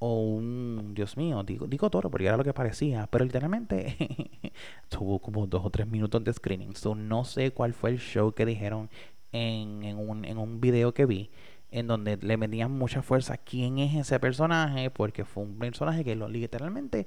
o 0.04 0.16
un, 0.16 0.94
Dios 0.96 1.16
mío, 1.16 1.44
digo, 1.44 1.68
digo 1.68 1.92
toro 1.92 2.10
porque 2.10 2.26
era 2.26 2.36
lo 2.36 2.44
que 2.44 2.54
parecía, 2.54 3.08
pero 3.12 3.24
literalmente 3.24 3.96
tuvo 4.90 5.20
como 5.20 5.46
dos 5.46 5.64
o 5.64 5.70
tres 5.70 5.86
minutos 5.88 6.24
de 6.24 6.34
screening. 6.34 6.76
So, 6.76 6.96
no 6.96 7.24
sé 7.24 7.52
cuál 7.52 7.76
fue 7.76 7.92
el 7.92 8.00
show 8.00 8.34
que 8.34 8.48
dijeron 8.48 8.90
en, 9.32 9.84
en, 9.84 9.98
un, 9.98 10.26
en 10.26 10.40
un 10.40 10.60
video 10.60 10.96
que 10.96 11.06
vi, 11.06 11.30
en 11.70 11.86
donde 11.86 12.18
le 12.18 12.36
metían 12.38 12.72
mucha 12.72 13.04
fuerza 13.04 13.38
quién 13.38 13.78
es 13.78 13.96
ese 13.96 14.20
personaje, 14.20 14.90
porque 14.90 15.24
fue 15.24 15.44
un 15.44 15.60
personaje 15.60 16.04
que 16.04 16.16
lo, 16.16 16.28
literalmente 16.28 17.06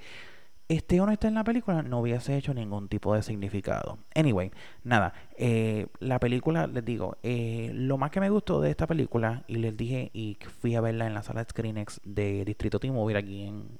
no 0.68 1.12
esté 1.12 1.28
en 1.28 1.35
la 1.35 1.44
película, 1.44 1.83
no 1.83 2.00
hubiese 2.00 2.37
hecho 2.37 2.54
ningún 2.54 2.88
tipo 2.88 3.14
de 3.14 3.23
significado. 3.23 3.99
Anyway, 4.14 4.50
nada, 4.83 5.12
eh, 5.37 5.87
la 6.00 6.18
película, 6.18 6.66
les 6.66 6.85
digo, 6.85 7.16
eh, 7.23 7.71
lo 7.75 7.99
más 7.99 8.11
que 8.11 8.21
me 8.21 8.30
gustó 8.30 8.61
de 8.61 8.71
esta 8.71 8.87
película, 8.87 9.44
y 9.47 9.56
les 9.56 9.76
dije, 9.76 10.11
y 10.14 10.38
fui 10.61 10.75
a 10.75 10.80
verla 10.80 11.06
en 11.06 11.14
la 11.14 11.23
sala 11.23 11.44
de 11.44 11.50
ScreenX 11.50 12.00
de 12.04 12.44
Distrito 12.44 12.80
T-Mobile 12.80 13.18
aquí 13.18 13.42
en, 13.42 13.78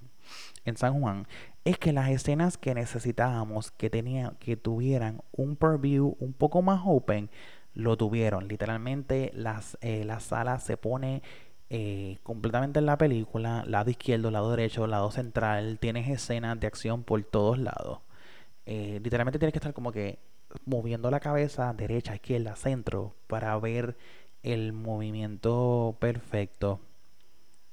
en 0.65 0.77
San 0.77 1.01
Juan, 1.01 1.27
es 1.65 1.79
que 1.79 1.93
las 1.93 2.11
escenas 2.11 2.59
que 2.59 2.75
necesitábamos 2.75 3.71
que, 3.71 3.89
tenía, 3.91 4.35
que 4.39 4.57
tuvieran 4.57 5.23
un 5.33 5.57
purview 5.57 6.17
un 6.21 6.33
poco 6.35 6.61
más 6.63 6.83
open, 6.85 7.31
lo 7.75 7.97
tuvieron. 7.97 8.47
Literalmente 8.47 9.33
las, 9.35 9.79
eh, 9.81 10.05
la 10.05 10.21
sala 10.21 10.59
se 10.59 10.77
pone 10.77 11.23
eh, 11.71 12.19
completamente 12.23 12.79
en 12.79 12.87
la 12.87 12.99
película, 12.99 13.65
lado 13.67 13.91
izquierdo, 13.91 14.31
lado 14.31 14.51
derecho, 14.51 14.87
lado 14.87 15.11
central, 15.11 15.79
tienes 15.81 16.09
escenas 16.09 16.59
de 16.61 16.67
acción 16.67 17.03
por 17.05 17.23
todos 17.25 17.59
lados. 17.59 18.01
Eh, 18.67 19.01
literalmente 19.03 19.39
tienes 19.39 19.53
que 19.53 19.59
estar 19.59 19.75
como 19.75 19.93
que 19.93 20.19
moviendo 20.67 21.11
la 21.11 21.21
cabeza 21.21 21.73
derecha, 21.73 22.15
izquierda, 22.15 22.57
centro 22.57 23.15
para 23.27 23.59
ver 23.59 23.97
el 24.43 24.73
movimiento 24.73 25.97
perfecto. 25.99 26.81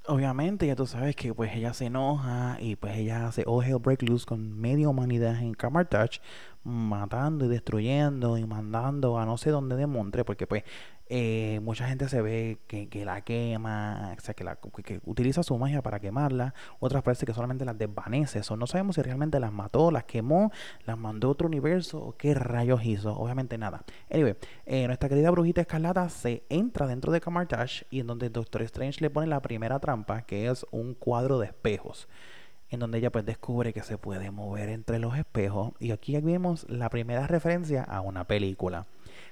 Obviamente 0.08 0.66
ya 0.66 0.76
tú 0.76 0.88
sabes 0.88 1.16
que 1.16 1.34
pues 1.34 1.56
ella 1.56 1.74
se 1.74 1.86
enoja 1.86 2.58
y 2.60 2.76
pues 2.76 2.98
ella 2.98 3.28
hace 3.28 3.44
All 3.46 3.64
Hell 3.64 3.78
Break 3.78 4.02
Loose 4.02 4.26
con 4.26 4.60
media 4.60 4.90
humanidad 4.90 5.40
en 5.40 5.54
Touch 5.54 6.20
matando 6.64 7.46
y 7.46 7.48
destruyendo 7.50 8.38
y 8.38 8.46
mandando 8.46 9.20
a 9.20 9.26
no 9.26 9.38
sé 9.38 9.52
dónde 9.52 9.76
de 9.76 9.88
Montre, 9.88 10.24
porque 10.26 10.48
pues 10.48 10.64
eh, 11.14 11.60
mucha 11.62 11.90
gente 11.90 12.08
se 12.08 12.22
ve 12.22 12.60
que, 12.68 13.04
la 13.04 13.20
quema, 13.20 14.16
o 14.18 14.22
sea, 14.22 14.34
que, 14.34 14.46
la, 14.46 14.58
utiliza 15.04 15.44
su 15.44 15.58
magia 15.58 15.82
para 15.82 16.00
quemarla, 16.00 16.54
otras 16.80 17.04
parece 17.04 17.26
que 17.26 17.34
solamente 17.34 17.66
las 17.66 17.78
desvanece, 17.78 18.40
eso 18.40 18.56
no 18.56 18.66
sabemos 18.66 18.96
si 18.96 19.02
realmente 19.02 19.38
las 19.42 19.52
mató, 19.52 19.92
las 19.92 20.06
quemó, 20.06 20.54
las 20.86 20.98
mandó 20.98 21.28
a 21.28 21.32
otro 21.32 21.48
universo 21.48 22.00
o 22.00 22.16
qué 22.16 22.34
rayos 22.34 22.86
hizo, 22.86 23.14
obviamente 23.14 23.58
nada. 23.58 23.84
Anyway, 24.10 24.38
eh, 24.66 24.88
nuestra 24.88 25.10
querida 25.10 25.30
brujita 25.32 25.60
escarlata 25.60 26.08
se 26.08 26.44
entra 26.48 26.88
dentro 26.88 27.12
de 27.12 27.20
Camartage 27.20 27.86
y 27.90 28.00
en 28.00 28.08
donde 28.08 28.30
Doctor 28.30 28.62
Strange 28.62 29.02
le 29.02 29.10
pone 29.10 29.28
la 29.28 29.42
primera 29.42 29.80
trampa, 29.80 30.22
que 30.22 30.50
es 30.50 30.66
un 30.72 30.94
cuadro 30.94 31.40
de 31.40 31.48
espejos 31.48 32.08
en 32.70 32.80
donde 32.80 33.00
ella 33.00 33.12
pues 33.12 33.26
descubre 33.26 33.74
que 33.74 33.84
se 33.84 33.98
puede 33.98 34.32
mover 34.32 34.70
entre 34.70 34.98
los 34.98 35.18
espejos 35.18 35.74
y 35.78 35.92
aquí 35.92 36.18
vemos 36.22 36.66
la 36.70 36.90
primera 36.90 37.28
referencia 37.28 37.84
a 37.84 38.00
una 38.00 38.24
película. 38.24 38.88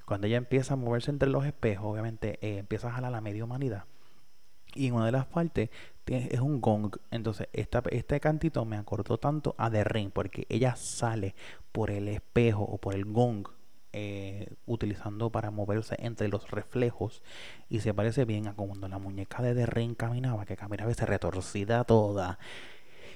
Cuando 0.10 0.26
ella 0.26 0.38
empieza 0.38 0.74
a 0.74 0.76
moverse 0.76 1.12
entre 1.12 1.30
los 1.30 1.46
espejos, 1.46 1.86
obviamente 1.86 2.40
eh, 2.42 2.58
empieza 2.58 2.88
a 2.88 2.94
jalar 2.94 3.12
la 3.12 3.22
media 3.22 3.44
humanidad. 3.44 3.84
Y 4.74 4.88
en 4.88 4.96
una 4.96 5.06
de 5.06 5.12
las 5.12 5.28
partes 5.28 5.70
es 6.08 6.40
un 6.40 6.62
gong. 6.62 6.96
Entonces, 7.12 7.48
esta, 7.54 7.84
este 7.92 8.20
cantito 8.20 8.66
me 8.66 8.78
acordó 8.78 9.20
tanto 9.20 9.54
a 9.60 9.70
The 9.70 9.84
Ring, 9.84 10.10
porque 10.10 10.48
ella 10.50 10.76
sale 10.76 11.36
por 11.72 11.92
el 11.92 12.08
espejo 12.08 12.64
o 12.64 12.80
por 12.80 12.96
el 12.96 13.06
gong, 13.06 13.50
eh, 13.94 14.52
utilizando 14.66 15.30
para 15.30 15.52
moverse 15.52 15.96
entre 16.00 16.28
los 16.28 16.50
reflejos. 16.50 17.22
Y 17.70 17.82
se 17.82 17.94
parece 17.94 18.26
bien 18.26 18.48
a 18.48 18.56
cuando 18.56 18.88
la 18.88 18.98
muñeca 18.98 19.44
de 19.44 19.54
The 19.54 19.68
Ring 19.68 19.94
caminaba, 19.94 20.48
que 20.48 20.58
caminaba 20.58 20.90
y 20.90 20.96
se 20.96 21.06
retorcida 21.06 21.84
toda. 21.84 22.40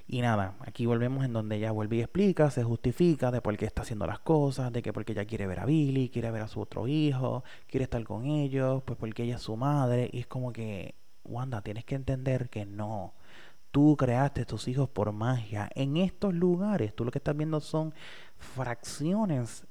Y 0.07 0.21
nada, 0.21 0.55
aquí 0.59 0.85
volvemos 0.85 1.23
en 1.23 1.33
donde 1.33 1.55
ella 1.55 1.71
vuelve 1.71 1.97
y 1.97 2.01
explica, 2.01 2.51
se 2.51 2.63
justifica 2.63 3.31
de 3.31 3.41
por 3.41 3.55
qué 3.57 3.65
está 3.65 3.83
haciendo 3.83 4.05
las 4.05 4.19
cosas, 4.19 4.71
de 4.71 4.81
que 4.81 4.91
porque 4.91 5.13
ella 5.13 5.25
quiere 5.25 5.47
ver 5.47 5.61
a 5.61 5.65
Billy, 5.65 6.09
quiere 6.09 6.29
ver 6.29 6.41
a 6.41 6.47
su 6.47 6.59
otro 6.59 6.87
hijo, 6.87 7.43
quiere 7.67 7.85
estar 7.85 8.03
con 8.03 8.25
ellos, 8.25 8.83
pues 8.83 8.97
porque 8.99 9.23
ella 9.23 9.35
es 9.35 9.41
su 9.41 9.55
madre. 9.55 10.09
Y 10.11 10.19
es 10.19 10.27
como 10.27 10.51
que, 10.51 10.95
Wanda, 11.23 11.61
tienes 11.61 11.85
que 11.85 11.95
entender 11.95 12.49
que 12.49 12.65
no. 12.65 13.13
Tú 13.71 13.95
creaste 13.97 14.45
tus 14.45 14.67
hijos 14.67 14.89
por 14.89 15.11
magia. 15.13 15.69
En 15.73 15.97
estos 15.97 16.33
lugares, 16.33 16.95
tú 16.95 17.05
lo 17.05 17.11
que 17.11 17.19
estás 17.19 17.35
viendo 17.35 17.59
son 17.61 17.93
fracciones 18.37 19.65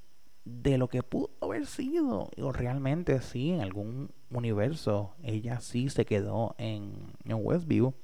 de 0.45 0.79
lo 0.79 0.89
que 0.89 1.03
pudo 1.03 1.31
haber 1.41 1.67
sido. 1.67 2.31
O 2.39 2.53
realmente 2.53 3.21
sí, 3.21 3.53
en 3.53 3.61
algún 3.61 4.11
universo, 4.31 5.15
ella 5.23 5.61
sí 5.61 5.91
se 5.91 6.07
quedó 6.07 6.55
en, 6.59 7.13
en 7.25 7.37
Westview 7.41 7.95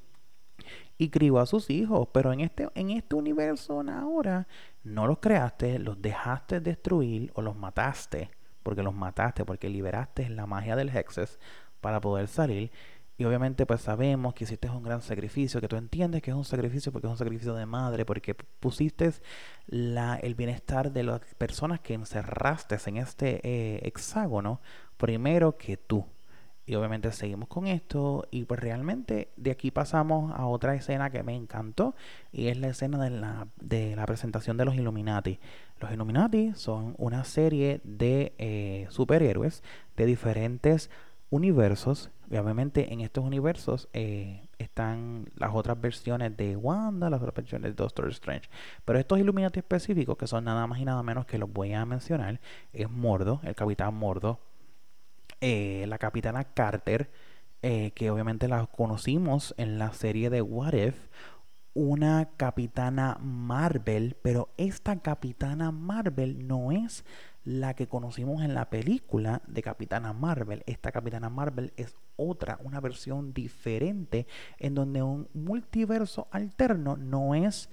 y 0.99 1.11
crió 1.11 1.39
a 1.39 1.47
sus 1.47 1.71
hijos. 1.71 2.09
Pero 2.13 2.33
en 2.33 2.41
este, 2.41 2.69
en 2.75 2.91
este 2.91 3.15
universo 3.15 3.83
ahora 3.91 4.47
no 4.85 5.07
los 5.07 5.19
creaste, 5.19 5.79
los 5.79 6.01
dejaste 6.01 6.61
destruir 6.61 7.31
o 7.35 7.43
los 7.43 7.57
mataste. 7.57 8.31
Porque 8.63 8.83
los 8.83 8.95
mataste, 8.95 9.45
porque 9.45 9.69
liberaste 9.69 10.29
la 10.29 10.47
magia 10.47 10.77
del 10.77 10.91
Hexes 10.91 11.39
para 11.81 12.01
poder 12.01 12.29
salir. 12.29 12.71
Y 13.21 13.25
obviamente 13.25 13.67
pues 13.67 13.81
sabemos 13.81 14.33
que 14.33 14.45
hiciste 14.45 14.71
un 14.71 14.85
gran 14.85 15.03
sacrificio, 15.03 15.61
que 15.61 15.67
tú 15.67 15.75
entiendes 15.75 16.23
que 16.23 16.31
es 16.31 16.37
un 16.37 16.45
sacrificio 16.45 16.93
porque 16.93 17.09
es 17.09 17.11
un 17.11 17.19
sacrificio 17.19 17.53
de 17.55 17.67
madre, 17.67 18.05
porque 18.05 18.35
pusiste 18.35 19.13
la, 19.67 20.17
el 20.17 20.37
bienestar 20.37 20.93
de 20.93 21.03
las 21.03 21.21
personas 21.37 21.81
que 21.81 21.95
encerraste 21.95 22.77
en 22.87 22.97
este 22.97 23.41
eh, 23.43 23.81
hexágono 23.83 24.61
primero 24.97 25.57
que 25.57 25.77
tú. 25.77 26.07
Y 26.69 26.75
obviamente 26.75 27.11
seguimos 27.13 27.49
con 27.49 27.67
esto 27.67 28.29
y 28.31 28.45
pues 28.45 28.61
realmente 28.61 29.31
de 29.39 29.51
aquí 29.51 29.71
pasamos 29.71 30.39
a 30.39 30.47
otra 30.47 30.75
escena 30.75 31.09
que 31.09 31.23
me 31.23 31.35
encantó 31.35 31.95
y 32.31 32.49
es 32.49 32.59
la 32.59 32.69
escena 32.69 33.03
de 33.03 33.09
la, 33.09 33.49
de 33.59 33.97
la 33.97 34.05
presentación 34.05 34.59
de 34.59 34.67
los 34.67 34.75
Illuminati. 34.75 35.41
Los 35.81 35.91
Illuminati 35.91 36.53
son 36.55 36.95
una 36.99 37.25
serie 37.25 37.81
de 37.85 38.35
eh, 38.37 38.87
superhéroes 38.91 39.63
de 39.97 40.05
diferentes 40.05 40.91
universos. 41.31 42.11
Y 42.31 42.37
obviamente 42.37 42.93
en 42.93 43.01
estos 43.01 43.25
universos 43.25 43.89
eh, 43.95 44.47
están 44.59 45.31
las 45.37 45.55
otras 45.55 45.81
versiones 45.81 46.37
de 46.37 46.55
Wanda, 46.55 47.09
las 47.09 47.23
otras 47.23 47.35
versiones 47.35 47.71
de 47.71 47.83
Doctor 47.83 48.11
Strange. 48.11 48.51
Pero 48.85 48.99
estos 48.99 49.19
Illuminati 49.19 49.61
específicos, 49.61 50.19
que 50.19 50.27
son 50.27 50.45
nada 50.45 50.67
más 50.67 50.79
y 50.81 50.85
nada 50.85 51.03
menos 51.03 51.25
que 51.25 51.39
los 51.39 51.51
voy 51.51 51.73
a 51.73 51.87
mencionar, 51.87 52.41
es 52.75 52.91
Mordo, 52.91 53.41
el 53.45 53.55
Capitán 53.55 53.95
Mordo, 53.95 54.39
eh, 55.41 55.85
la 55.89 55.99
capitana 55.99 56.45
Carter, 56.45 57.11
eh, 57.63 57.93
que 57.95 58.11
obviamente 58.11 58.49
la 58.49 58.67
conocimos 58.67 59.55
en 59.57 59.79
la 59.79 59.93
serie 59.93 60.31
de 60.31 60.43
What 60.43 60.75
If, 60.75 61.09
una 61.75 62.31
capitana 62.37 63.19
Marvel, 63.21 64.17
pero 64.23 64.49
esta 64.57 65.01
capitana 65.01 65.71
Marvel 65.71 66.47
no 66.47 66.73
es 66.73 67.05
la 67.45 67.75
que 67.75 67.87
conocimos 67.87 68.43
en 68.43 68.53
la 68.53 68.69
película 68.69 69.41
de 69.47 69.63
Capitana 69.63 70.13
Marvel. 70.13 70.65
Esta 70.67 70.93
Capitana 70.93 71.31
Marvel 71.31 71.73
es 71.77 71.97
otra, 72.17 72.59
una 72.63 72.81
versión 72.81 73.33
diferente, 73.33 74.27
en 74.59 74.75
donde 74.75 75.03
un 75.03 75.29
multiverso 75.33 76.29
alterno 76.31 76.97
no 76.97 77.35
es 77.35 77.71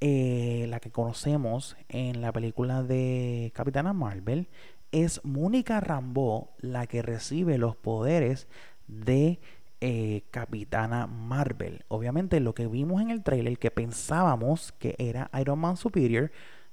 eh, 0.00 0.64
la 0.70 0.80
que 0.80 0.90
conocemos 0.90 1.76
en 1.90 2.22
la 2.22 2.32
película 2.32 2.82
de 2.82 3.52
Capitana 3.54 3.92
Marvel, 3.92 4.48
es 4.92 5.20
Mónica 5.24 5.80
Rambeau 5.80 6.50
la 6.60 6.86
que 6.86 7.02
recibe 7.02 7.58
los 7.58 7.76
poderes 7.76 8.48
de 8.88 9.40
eh, 9.80 10.22
Capitana 10.30 11.06
Marvel. 11.06 11.84
Obviamente 11.88 12.40
lo 12.40 12.54
que 12.54 12.66
vimos 12.66 13.00
en 13.00 13.10
el 13.10 13.22
trailer 13.22 13.58
que 13.58 13.70
pensábamos 13.70 14.72
que 14.72 14.94
era 14.98 15.30
Iron 15.40 15.58
Man 15.58 15.76
Superior, 15.76 16.30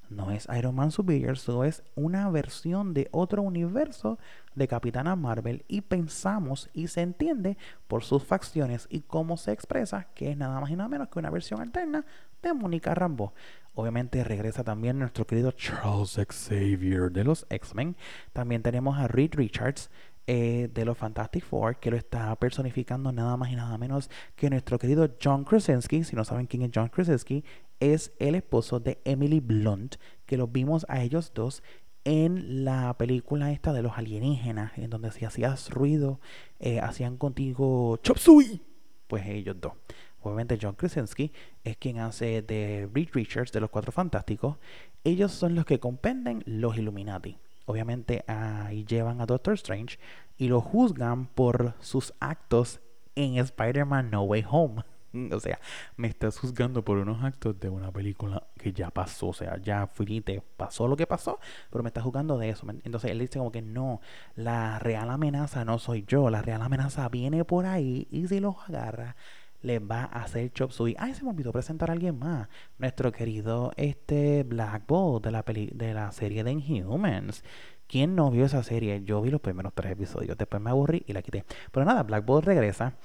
no 0.09 0.31
es 0.31 0.47
Iron 0.57 0.75
Man 0.75 0.91
Superior, 0.91 1.37
solo 1.37 1.63
es 1.63 1.83
una 1.95 2.29
versión 2.29 2.93
de 2.93 3.07
otro 3.11 3.41
universo 3.41 4.19
de 4.57 4.67
Capitana 4.67 5.15
Marvel 5.15 5.63
y 5.67 5.81
pensamos 5.81 6.69
y 6.73 6.87
se 6.87 7.01
entiende 7.01 7.57
por 7.87 8.03
sus 8.03 8.23
facciones 8.23 8.87
y 8.89 9.01
cómo 9.01 9.37
se 9.37 9.51
expresa 9.51 10.07
que 10.15 10.31
es 10.31 10.37
nada 10.37 10.59
más 10.59 10.69
y 10.69 10.75
nada 10.75 10.89
menos 10.89 11.09
que 11.09 11.19
una 11.19 11.29
versión 11.29 11.61
alterna 11.61 12.05
de 12.41 12.53
Mónica 12.53 12.93
Rambeau. 12.95 13.33
Obviamente 13.75 14.23
regresa 14.23 14.63
también 14.63 14.97
nuestro 14.97 15.27
querido 15.27 15.51
Charles 15.51 16.19
Xavier 16.27 17.11
de 17.11 17.23
los 17.23 17.45
X-Men. 17.49 17.95
También 18.33 18.63
tenemos 18.63 18.97
a 18.97 19.07
Reed 19.07 19.35
Richards 19.35 19.91
eh, 20.25 20.69
de 20.73 20.83
los 20.83 20.97
Fantastic 20.97 21.45
Four, 21.45 21.77
que 21.77 21.91
lo 21.91 21.95
está 21.95 22.35
personificando 22.35 23.11
nada 23.11 23.37
más 23.37 23.51
y 23.51 23.55
nada 23.55 23.77
menos 23.77 24.09
que 24.35 24.49
nuestro 24.49 24.79
querido 24.79 25.09
John 25.23 25.43
Krasinski. 25.43 26.03
Si 26.03 26.15
no 26.15 26.25
saben 26.25 26.47
quién 26.47 26.63
es 26.63 26.71
John 26.73 26.89
Krasinski, 26.89 27.45
es 27.79 28.11
el 28.19 28.35
esposo 28.35 28.79
de 28.79 28.99
Emily 29.05 29.39
Blunt, 29.39 29.95
que 30.25 30.37
lo 30.37 30.47
vimos 30.47 30.85
a 30.89 31.01
ellos 31.01 31.31
dos 31.33 31.63
en 32.07 32.63
la 32.63 32.93
película 32.97 33.51
esta 33.51 33.73
de 33.73 33.81
los 33.81 33.97
alienígenas, 33.97 34.77
en 34.77 34.89
donde 34.89 35.11
si 35.11 35.25
hacías 35.25 35.69
ruido, 35.69 36.21
eh, 36.57 36.79
hacían 36.79 37.17
contigo 37.17 37.97
chop 37.97 38.17
suey. 38.17 38.61
Pues 39.07 39.27
ellos 39.27 39.57
dos. 39.59 39.73
obviamente 40.21 40.57
John 40.61 40.75
Krasinski, 40.75 41.33
es 41.65 41.75
quien 41.75 41.99
hace 41.99 42.41
de 42.41 42.89
Reed 42.93 43.09
Richards 43.11 43.51
de 43.51 43.59
los 43.59 43.69
Cuatro 43.69 43.91
Fantásticos. 43.91 44.55
Ellos 45.03 45.33
son 45.33 45.53
los 45.53 45.65
que 45.65 45.81
compenden 45.81 46.43
los 46.45 46.77
Illuminati. 46.77 47.37
Obviamente 47.65 48.23
ahí 48.27 48.85
llevan 48.85 49.19
a 49.19 49.25
Doctor 49.25 49.55
Strange 49.55 49.99
y 50.37 50.47
lo 50.47 50.61
juzgan 50.61 51.25
por 51.25 51.73
sus 51.81 52.13
actos 52.21 52.79
en 53.15 53.35
Spider-Man 53.37 54.11
No 54.11 54.23
Way 54.23 54.45
Home. 54.49 54.83
O 55.31 55.39
sea, 55.39 55.59
me 55.95 56.07
estás 56.07 56.39
juzgando 56.39 56.83
por 56.83 56.97
unos 56.97 57.23
actos 57.23 57.59
de 57.59 57.69
una 57.69 57.91
película 57.91 58.47
que 58.57 58.73
ya 58.73 58.89
pasó. 58.89 59.27
O 59.27 59.33
sea, 59.33 59.57
ya 59.61 59.89
te 60.23 60.41
pasó 60.57 60.87
lo 60.87 60.95
que 60.95 61.07
pasó, 61.07 61.39
pero 61.69 61.83
me 61.83 61.89
estás 61.89 62.03
juzgando 62.03 62.37
de 62.37 62.49
eso. 62.49 62.67
Entonces 62.83 63.11
él 63.11 63.19
dice 63.19 63.39
como 63.39 63.51
que 63.51 63.61
no, 63.61 64.01
la 64.35 64.79
real 64.79 65.09
amenaza 65.09 65.65
no 65.65 65.79
soy 65.79 66.05
yo. 66.07 66.29
La 66.29 66.41
real 66.41 66.61
amenaza 66.61 67.07
viene 67.09 67.45
por 67.45 67.65
ahí 67.65 68.07
y 68.11 68.27
si 68.27 68.39
los 68.39 68.55
agarra, 68.67 69.15
les 69.61 69.81
va 69.81 70.03
a 70.03 70.23
hacer 70.23 70.51
chop 70.51 70.71
suey. 70.71 70.95
Ay, 70.97 71.13
se 71.13 71.23
me 71.23 71.29
olvidó 71.31 71.51
presentar 71.51 71.89
a 71.89 71.93
alguien 71.93 72.17
más. 72.17 72.47
Nuestro 72.77 73.11
querido 73.11 73.71
este 73.75 74.43
Black 74.43 74.85
Bolt 74.87 75.25
de 75.25 75.31
la, 75.31 75.43
peli 75.43 75.69
de 75.73 75.93
la 75.93 76.11
serie 76.11 76.43
de 76.43 76.51
Inhumans. 76.51 77.43
¿Quién 77.87 78.15
no 78.15 78.29
vio 78.31 78.45
esa 78.45 78.63
serie? 78.63 79.01
Yo 79.05 79.21
vi 79.21 79.29
los 79.31 79.39
primeros 79.41 79.73
tres 79.73 79.93
episodios, 79.93 80.37
después 80.37 80.61
me 80.61 80.69
aburrí 80.69 81.03
y 81.07 81.13
la 81.13 81.21
quité. 81.21 81.45
Pero 81.71 81.85
nada, 81.85 82.03
Black 82.03 82.25
Bolt 82.25 82.45
regresa. 82.45 82.95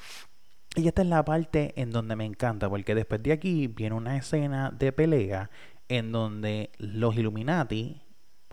Y 0.75 0.89
esta 0.89 1.03
es 1.03 1.09
la 1.09 1.25
parte 1.25 1.75
en 1.77 1.91
donde 1.91 2.17
me 2.17 2.25
encanta, 2.25 2.69
porque 2.71 2.95
después 2.95 3.23
de 3.23 3.33
aquí 3.33 3.67
viene 3.67 3.95
una 3.95 4.17
escena 4.17 4.71
de 4.71 4.91
pelea 4.91 5.51
en 5.89 6.13
donde 6.13 6.71
los 6.79 7.15
Illuminati, 7.17 8.01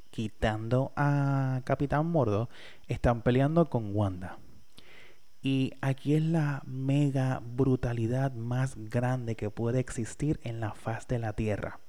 quitando 0.09 0.91
a 0.97 1.61
Capitán 1.63 2.07
Mordo, 2.07 2.49
están 2.87 3.21
peleando 3.21 3.69
con 3.69 3.95
Wanda. 3.95 4.37
Y 5.41 5.71
aquí 5.79 6.15
es 6.15 6.23
la 6.23 6.61
mega 6.65 7.41
brutalidad 7.41 8.33
más 8.33 8.75
grande 8.75 9.37
que 9.37 9.49
puede 9.49 9.79
existir 9.79 10.41
en 10.43 10.59
la 10.59 10.73
faz 10.73 11.07
de 11.07 11.19
la 11.19 11.31
Tierra. 11.31 11.79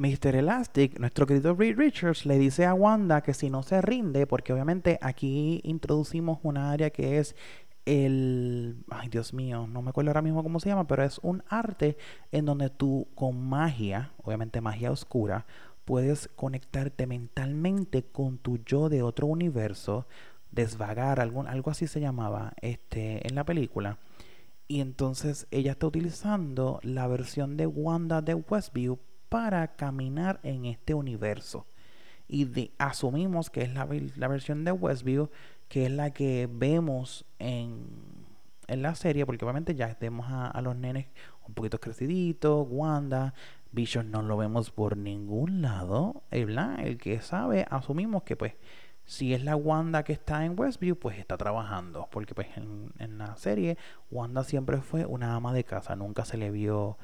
Mr. 0.00 0.34
Elastic, 0.34 0.98
nuestro 0.98 1.26
querido 1.26 1.54
Reed 1.54 1.76
Richards, 1.76 2.24
le 2.24 2.38
dice 2.38 2.64
a 2.64 2.72
Wanda 2.72 3.20
que 3.20 3.34
si 3.34 3.50
no 3.50 3.62
se 3.62 3.82
rinde, 3.82 4.26
porque 4.26 4.52
obviamente 4.52 4.98
aquí 5.02 5.60
introducimos 5.62 6.38
una 6.42 6.72
área 6.72 6.88
que 6.88 7.18
es 7.18 7.36
el... 7.84 8.84
Ay, 8.90 9.08
Dios 9.08 9.34
mío, 9.34 9.66
no 9.66 9.82
me 9.82 9.90
acuerdo 9.90 10.10
ahora 10.10 10.22
mismo 10.22 10.42
cómo 10.42 10.60
se 10.60 10.68
llama, 10.68 10.86
pero 10.86 11.02
es 11.02 11.18
un 11.22 11.42
arte 11.48 11.96
en 12.32 12.44
donde 12.44 12.70
tú 12.70 13.08
con 13.14 13.42
magia, 13.42 14.12
obviamente 14.22 14.60
magia 14.60 14.90
oscura, 14.90 15.46
puedes 15.84 16.28
conectarte 16.36 17.06
mentalmente 17.06 18.04
con 18.04 18.38
tu 18.38 18.58
yo 18.58 18.88
de 18.88 19.02
otro 19.02 19.26
universo, 19.26 20.06
desvagar, 20.50 21.20
algún, 21.20 21.46
algo 21.46 21.70
así 21.70 21.86
se 21.86 22.00
llamaba 22.00 22.52
este, 22.60 23.26
en 23.26 23.34
la 23.34 23.44
película. 23.44 23.98
Y 24.68 24.80
entonces 24.80 25.48
ella 25.50 25.72
está 25.72 25.88
utilizando 25.88 26.78
la 26.82 27.08
versión 27.08 27.56
de 27.56 27.66
Wanda 27.66 28.22
de 28.22 28.34
Westview 28.34 28.98
para 29.28 29.74
caminar 29.74 30.38
en 30.42 30.64
este 30.64 30.94
universo. 30.94 31.66
Y 32.28 32.70
asumimos 32.78 33.50
que 33.50 33.62
es 33.62 33.74
la, 33.74 33.88
la 34.16 34.28
versión 34.28 34.64
de 34.64 34.70
Westview 34.70 35.30
que 35.70 35.86
es 35.86 35.92
la 35.92 36.10
que 36.10 36.48
vemos 36.52 37.24
en, 37.38 37.86
en 38.66 38.82
la 38.82 38.96
serie, 38.96 39.24
porque 39.24 39.44
obviamente 39.44 39.76
ya 39.76 39.96
vemos 40.00 40.26
a, 40.28 40.60
los 40.62 40.74
nenes 40.74 41.06
un 41.46 41.54
poquito 41.54 41.78
creciditos, 41.78 42.66
Wanda, 42.68 43.34
Vision 43.70 44.10
no 44.10 44.20
lo 44.20 44.36
vemos 44.36 44.72
por 44.72 44.96
ningún 44.96 45.62
lado, 45.62 46.24
¿verdad? 46.32 46.80
El 46.80 46.98
que 46.98 47.20
sabe, 47.20 47.66
asumimos 47.70 48.24
que 48.24 48.34
pues 48.34 48.54
si 49.04 49.32
es 49.32 49.44
la 49.44 49.54
Wanda 49.54 50.02
que 50.02 50.12
está 50.12 50.44
en 50.44 50.58
Westview, 50.58 50.96
pues 50.96 51.18
está 51.20 51.38
trabajando, 51.38 52.08
porque 52.10 52.34
pues 52.34 52.48
en, 52.56 52.92
en 52.98 53.18
la 53.18 53.36
serie 53.36 53.78
Wanda 54.10 54.42
siempre 54.42 54.80
fue 54.80 55.06
una 55.06 55.36
ama 55.36 55.52
de 55.52 55.62
casa, 55.62 55.94
nunca 55.94 56.24
se 56.24 56.36
le 56.36 56.50
vio 56.50 56.98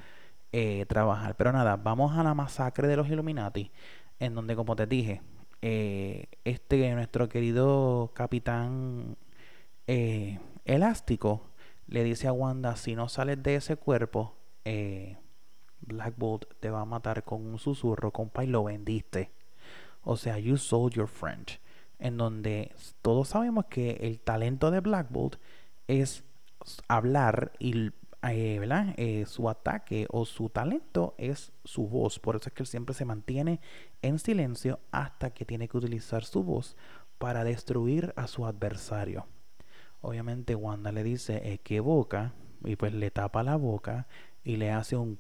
eh, 0.51 0.87
trabajar. 0.89 1.37
Pero 1.37 1.53
nada, 1.53 1.77
vamos 1.77 2.19
a 2.19 2.25
la 2.25 2.35
masacre 2.35 2.89
de 2.89 2.97
los 2.97 3.09
Illuminati, 3.09 3.71
en 4.19 4.35
donde 4.35 4.57
como 4.57 4.75
te 4.75 4.89
dije, 4.89 5.23
eh, 5.63 6.27
este 6.45 6.95
nuestro 6.95 7.29
querido 7.29 8.13
capitán 8.15 9.17
eh, 9.87 10.39
elástico 10.65 11.51
le 11.87 12.05
dice 12.05 12.29
a 12.29 12.33
Wanda 12.33 12.77
si 12.77 12.95
no 12.95 13.09
sales 13.09 13.43
de 13.43 13.57
ese 13.57 13.77
cuerpo 13.77 14.35
eh, 14.65 15.17
Black 15.81 16.15
Bolt 16.17 16.45
te 16.61 16.71
va 16.71 16.81
a 16.81 16.85
matar 16.85 17.25
con 17.25 17.47
un 17.47 17.59
susurro 17.59 18.11
compa 18.11 18.45
y 18.45 18.49
lo 18.49 18.65
vendiste. 18.65 19.31
O 20.03 20.17
sea 20.17 20.39
you 20.39 20.57
sold 20.57 20.95
your 20.95 21.09
friend. 21.09 21.47
En 21.99 22.17
donde 22.17 22.73
todos 23.01 23.29
sabemos 23.29 23.67
que 23.67 23.93
el 24.03 24.21
talento 24.21 24.71
de 24.71 24.81
Black 24.81 25.09
Bolt 25.11 25.37
es 25.87 26.25
hablar 26.89 27.53
y 27.59 27.93
eh, 28.33 28.61
eh, 28.97 29.25
su 29.27 29.49
ataque 29.49 30.07
o 30.11 30.25
su 30.25 30.49
talento 30.49 31.15
es 31.19 31.53
su 31.65 31.87
voz. 31.87 32.19
Por 32.19 32.37
eso 32.37 32.49
es 32.49 32.55
que 32.55 32.63
él 32.63 32.67
siempre 32.67 32.95
se 32.95 33.05
mantiene 33.05 33.61
en 34.03 34.19
silencio 34.19 34.81
hasta 34.91 35.31
que 35.31 35.45
tiene 35.45 35.69
que 35.69 35.77
utilizar 35.77 36.25
su 36.25 36.43
voz 36.43 36.77
para 37.19 37.45
destruir 37.45 38.13
a 38.17 38.27
su 38.27 38.47
adversario. 38.47 39.27
Obviamente 40.01 40.55
Wanda 40.55 40.93
le 40.93 41.03
dice 41.03 41.61
que 41.63 41.81
boca 41.81 42.33
y 42.65 42.77
pues 42.77 42.93
le 42.93 43.11
tapa 43.11 43.43
la 43.43 43.57
boca 43.57 44.07
y 44.45 44.57
le 44.57 44.71
hace 44.71 44.97
un 44.97 45.19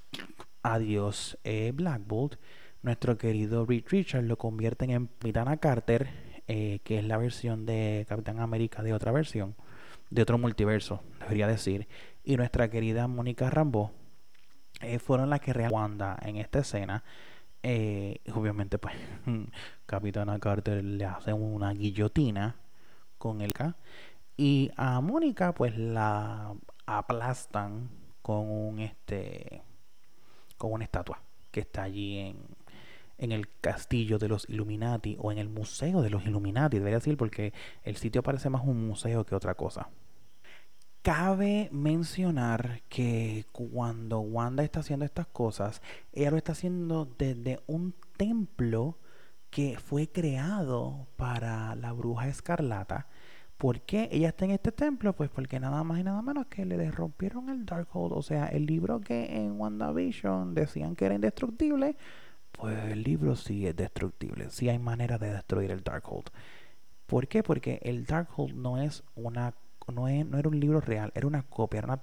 adiós 0.62 1.38
eh, 1.44 1.72
Black 1.74 2.02
Bolt. 2.06 2.36
Nuestro 2.82 3.18
querido 3.18 3.66
Reed 3.66 3.84
Richard 3.88 4.24
lo 4.24 4.36
convierte 4.38 4.84
en 4.84 5.06
Capitana 5.06 5.56
Carter, 5.56 6.08
que 6.46 6.80
es 6.86 7.04
la 7.04 7.16
versión 7.16 7.66
de 7.66 8.06
Capitán 8.08 8.38
América 8.38 8.84
de 8.84 8.92
otra 8.92 9.10
versión 9.10 9.56
de 10.10 10.22
otro 10.22 10.38
multiverso, 10.38 11.02
debería 11.20 11.46
decir. 11.46 11.86
Y 12.26 12.36
nuestra 12.36 12.68
querida 12.68 13.06
Mónica 13.06 13.50
Rambo 13.50 13.92
eh, 14.80 14.98
fueron 14.98 15.30
las 15.30 15.40
que 15.40 15.52
real 15.52 15.72
Wanda 15.72 16.18
en 16.20 16.38
esta 16.38 16.58
escena. 16.58 17.04
Eh, 17.62 18.18
obviamente, 18.34 18.78
pues, 18.78 18.96
Capitana 19.86 20.36
Carter 20.40 20.82
le 20.82 21.04
hace 21.04 21.32
una 21.32 21.72
guillotina 21.72 22.56
con 23.16 23.42
el 23.42 23.52
K. 23.52 23.76
Y 24.36 24.72
a 24.76 25.00
Mónica, 25.00 25.54
pues, 25.54 25.78
la 25.78 26.52
aplastan 26.84 27.90
con 28.22 28.50
un 28.50 28.80
este 28.80 29.62
con 30.58 30.72
una 30.72 30.84
estatua 30.84 31.22
que 31.52 31.60
está 31.60 31.84
allí 31.84 32.18
en, 32.18 32.38
en 33.18 33.30
el 33.30 33.48
castillo 33.60 34.18
de 34.18 34.26
los 34.26 34.48
Illuminati 34.48 35.16
o 35.20 35.30
en 35.30 35.38
el 35.38 35.48
museo 35.48 36.02
de 36.02 36.10
los 36.10 36.26
Illuminati, 36.26 36.78
debería 36.78 36.98
decir, 36.98 37.16
porque 37.16 37.52
el 37.84 37.96
sitio 37.96 38.24
parece 38.24 38.50
más 38.50 38.62
un 38.64 38.84
museo 38.88 39.24
que 39.24 39.36
otra 39.36 39.54
cosa. 39.54 39.90
Cabe 41.06 41.68
mencionar 41.70 42.82
que 42.88 43.46
cuando 43.52 44.18
Wanda 44.18 44.64
está 44.64 44.80
haciendo 44.80 45.04
estas 45.04 45.28
cosas, 45.28 45.80
ella 46.12 46.32
lo 46.32 46.36
está 46.36 46.50
haciendo 46.50 47.04
desde 47.16 47.60
un 47.68 47.94
templo 48.16 48.98
que 49.50 49.78
fue 49.78 50.08
creado 50.10 51.06
para 51.14 51.76
la 51.76 51.92
bruja 51.92 52.26
escarlata. 52.26 53.06
¿Por 53.56 53.82
qué 53.82 54.08
ella 54.10 54.30
está 54.30 54.46
en 54.46 54.50
este 54.50 54.72
templo? 54.72 55.12
Pues 55.14 55.30
porque 55.30 55.60
nada 55.60 55.84
más 55.84 56.00
y 56.00 56.02
nada 56.02 56.22
menos 56.22 56.46
que 56.46 56.66
le 56.66 56.76
derrompieron 56.76 57.50
el 57.50 57.66
Darkhold. 57.66 58.12
O 58.12 58.22
sea, 58.22 58.48
el 58.48 58.66
libro 58.66 59.00
que 59.00 59.36
en 59.36 59.60
WandaVision 59.60 60.54
decían 60.54 60.96
que 60.96 61.04
era 61.04 61.14
indestructible, 61.14 61.96
pues 62.50 62.84
el 62.86 63.04
libro 63.04 63.36
sí 63.36 63.64
es 63.64 63.76
destructible. 63.76 64.50
Sí 64.50 64.68
hay 64.68 64.80
manera 64.80 65.18
de 65.18 65.32
destruir 65.32 65.70
el 65.70 65.84
Darkhold. 65.84 66.30
¿Por 67.06 67.28
qué? 67.28 67.44
Porque 67.44 67.78
el 67.84 68.06
Darkhold 68.06 68.56
no 68.56 68.82
es 68.82 69.04
una 69.14 69.54
no, 69.92 70.08
era 70.08 70.48
un 70.48 70.60
libro 70.60 70.80
real, 70.80 71.12
era 71.14 71.26
una 71.26 71.42
copia, 71.42 71.78
era 71.78 72.00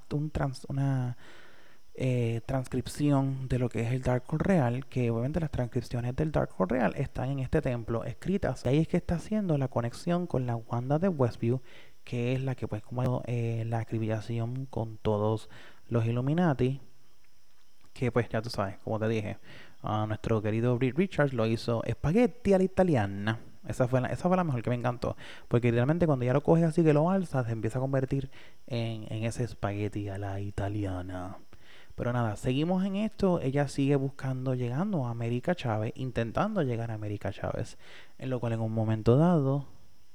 una, 0.70 1.18
eh, 1.96 2.42
transcripción 2.48 3.48
de 3.48 3.60
lo 3.60 3.70
que 3.70 3.82
es 3.82 3.92
el 3.92 4.02
Darkhold 4.02 4.42
real, 4.42 4.86
que 4.88 5.12
obviamente 5.12 5.40
las 5.40 5.52
transcripciones 5.52 6.16
del 6.16 6.32
Darkhold 6.32 6.72
real 6.72 6.94
están 6.96 7.30
en 7.30 7.40
este 7.40 7.62
templo 7.62 8.04
escritas. 8.04 8.66
Y 8.66 8.70
ahí 8.70 8.78
es 8.80 8.88
que 8.88 8.98
está 8.98 9.16
haciendo 9.16 9.58
la 9.58 9.68
conexión 9.68 10.26
con 10.26 10.46
la 10.48 10.56
Wanda 10.56 10.98
de 10.98 11.10
Westview, 11.10 11.62
que 12.04 12.34
es 12.34 12.42
la 12.42 12.56
que 12.56 12.68
pues 12.68 12.84
como 12.84 13.22
eh, 13.28 13.64
la 13.68 13.80
acribillación 13.80 14.66
con 14.66 14.98
todos 14.98 15.50
los 15.88 16.06
Illuminati, 16.06 16.82
que 17.94 18.12
pues 18.12 18.28
ya 18.30 18.42
tú 18.42 18.50
sabes, 18.50 18.78
como 18.80 19.00
te 19.00 19.08
dije, 19.08 19.38
a 19.82 20.06
nuestro 20.08 20.42
querido 20.42 20.78
Reed 20.80 20.96
Richards 20.96 21.34
lo 21.34 21.46
hizo 21.46 21.84
espagueti 21.84 22.54
a 22.54 22.58
la 22.58 22.64
italiana. 22.64 23.40
Esa 23.68 23.88
fue, 23.88 24.02
la, 24.02 24.10
esa 24.10 24.28
fue 24.28 24.38
la 24.38 24.44
mejor 24.44 24.62
que 24.62 24.70
me 24.70 24.76
encantó. 24.76 25.16
Porque 25.48 25.68
literalmente 25.68 26.06
cuando 26.06 26.26
ya 26.26 26.34
lo 26.34 26.44
coges 26.44 26.66
así 26.66 26.84
que 26.84 26.94
lo 26.94 27.10
alzas, 27.10 27.46
se 27.46 27.54
empieza 27.54 27.80
a 27.80 27.82
convertir 27.82 28.30
en, 28.68 29.06
en 29.12 29.24
ese 29.24 29.44
espagueti 29.44 30.10
a 30.10 30.18
la 30.18 30.40
italiana. 30.40 31.38
Pero 31.96 32.12
nada, 32.12 32.36
seguimos 32.36 32.84
en 32.86 32.96
esto. 32.96 33.40
Ella 33.42 33.68
sigue 33.68 33.96
buscando, 33.96 34.56
llegando 34.56 35.06
a 35.06 35.12
América 35.12 35.56
Chávez, 35.56 35.94
intentando 35.96 36.64
llegar 36.64 36.92
a 36.92 36.96
América 36.96 37.32
Chávez. 37.32 37.78
En 38.18 38.30
lo 38.30 38.40
cual 38.40 38.54
en 38.54 38.62
un 38.62 38.74
momento 38.74 39.16
dado, 39.16 39.68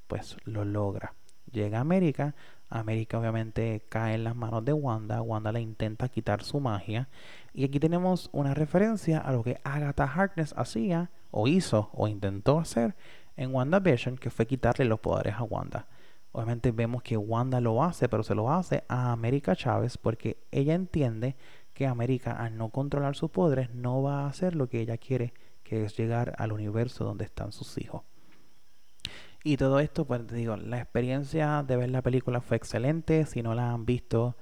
pues 0.09 0.37
lo 0.45 0.65
logra. 0.65 1.15
Llega 1.53 1.79
a 1.79 1.83
América. 1.83 2.35
América 2.69 3.19
obviamente 3.19 3.83
cae 3.89 4.15
en 4.15 4.25
las 4.25 4.35
manos 4.35 4.65
de 4.65 4.73
Wanda. 4.73 5.23
Wanda 5.23 5.53
le 5.53 5.61
intenta 5.61 6.09
quitar 6.09 6.43
su 6.43 6.59
magia. 6.59 7.09
Y 7.55 7.65
aquí 7.65 7.79
tenemos 7.79 8.29
una 8.33 8.55
referencia 8.55 9.19
a 9.19 9.33
lo 9.33 9.43
que 9.43 9.61
Agatha 9.63 10.05
Harkness 10.05 10.55
hacía, 10.57 11.11
o 11.31 11.47
hizo, 11.47 11.91
o 11.93 12.09
intentó 12.09 12.59
hacer 12.59 12.97
en 13.39 13.55
WandaVision, 13.55 14.19
que 14.19 14.31
fue 14.31 14.47
quitarle 14.47 14.85
los 14.85 15.01
poderes 15.01 15.37
a 15.37 15.45
Wanda. 15.45 15.87
Obviamente 16.33 16.73
vemos 16.73 17.03
que 17.03 17.17
Wanda 17.17 17.61
lo 17.61 17.83
hace, 17.83 18.09
pero 18.09 18.23
se 18.23 18.35
lo 18.35 18.53
hace 18.53 18.85
a 18.89 19.13
América 19.13 19.57
Chávez 19.57 19.97
porque 19.97 20.37
ella 20.51 20.75
entiende 20.75 21.37
que 21.73 21.87
América, 21.87 22.33
al 22.33 22.59
no 22.59 22.69
controlar 22.71 23.17
sus 23.17 23.31
poderes, 23.31 23.73
no 23.73 24.03
va 24.03 24.23
a 24.23 24.27
hacer 24.27 24.55
lo 24.55 24.69
que 24.69 24.81
ella 24.81 24.99
quiere, 24.99 25.33
que 25.63 25.85
es 25.85 25.97
llegar 25.97 26.35
al 26.37 26.53
universo 26.53 27.05
donde 27.05 27.25
están 27.25 27.53
sus 27.53 27.79
hijos. 27.79 28.03
Y 29.45 29.57
todo 29.57 29.79
esto, 29.79 30.05
pues 30.05 30.27
te 30.27 30.35
digo, 30.35 30.57
la 30.57 30.79
experiencia 30.79 31.63
de 31.63 31.77
ver 31.77 31.91
la 31.91 32.03
película 32.03 32.41
fue 32.41 32.57
excelente. 32.57 33.25
Si 33.25 33.43
no 33.43 33.55
la 33.55 33.73
han 33.73 33.87
visto, 33.87 34.37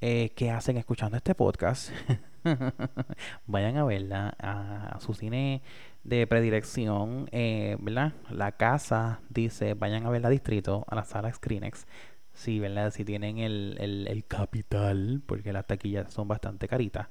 eh, 0.00 0.32
¿qué 0.34 0.50
hacen 0.50 0.76
escuchando 0.76 1.16
este 1.16 1.34
podcast? 1.34 1.90
Vayan 3.46 3.76
a 3.76 3.84
verla 3.84 4.34
a, 4.38 4.98
su 5.00 5.14
cine 5.14 5.62
de 6.04 6.26
predilección, 6.26 7.28
eh, 7.32 7.76
¿verdad? 7.80 8.14
La 8.30 8.52
casa 8.52 9.20
dice, 9.28 9.74
vayan 9.74 10.06
a 10.06 10.10
verla 10.10 10.30
distrito, 10.30 10.84
a 10.88 10.94
la 10.94 11.04
sala 11.04 11.32
Screenex. 11.32 11.86
Sí, 12.32 12.58
¿verdad? 12.58 12.92
Si 12.92 13.04
tienen 13.04 13.38
el, 13.38 13.76
el, 13.78 14.24
capital, 14.24 15.22
porque 15.26 15.52
las 15.52 15.66
taquillas 15.66 16.12
son 16.12 16.28
bastante 16.28 16.68
caritas. 16.68 17.08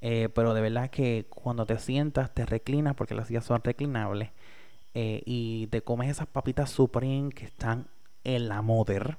Eh, 0.00 0.28
pero 0.34 0.54
de 0.54 0.60
verdad 0.62 0.90
que 0.90 1.26
cuando 1.28 1.66
te 1.66 1.78
sientas, 1.78 2.32
te 2.34 2.46
reclinas, 2.46 2.94
porque 2.94 3.14
las 3.14 3.28
sillas 3.28 3.44
son 3.44 3.62
reclinables 3.62 4.30
eh, 4.94 5.22
y 5.26 5.68
te 5.68 5.82
comes 5.82 6.10
esas 6.10 6.26
papitas 6.26 6.70
Supreme 6.70 7.30
que 7.30 7.44
están 7.46 7.86
en 8.24 8.48
la 8.48 8.62
Mother. 8.62 9.16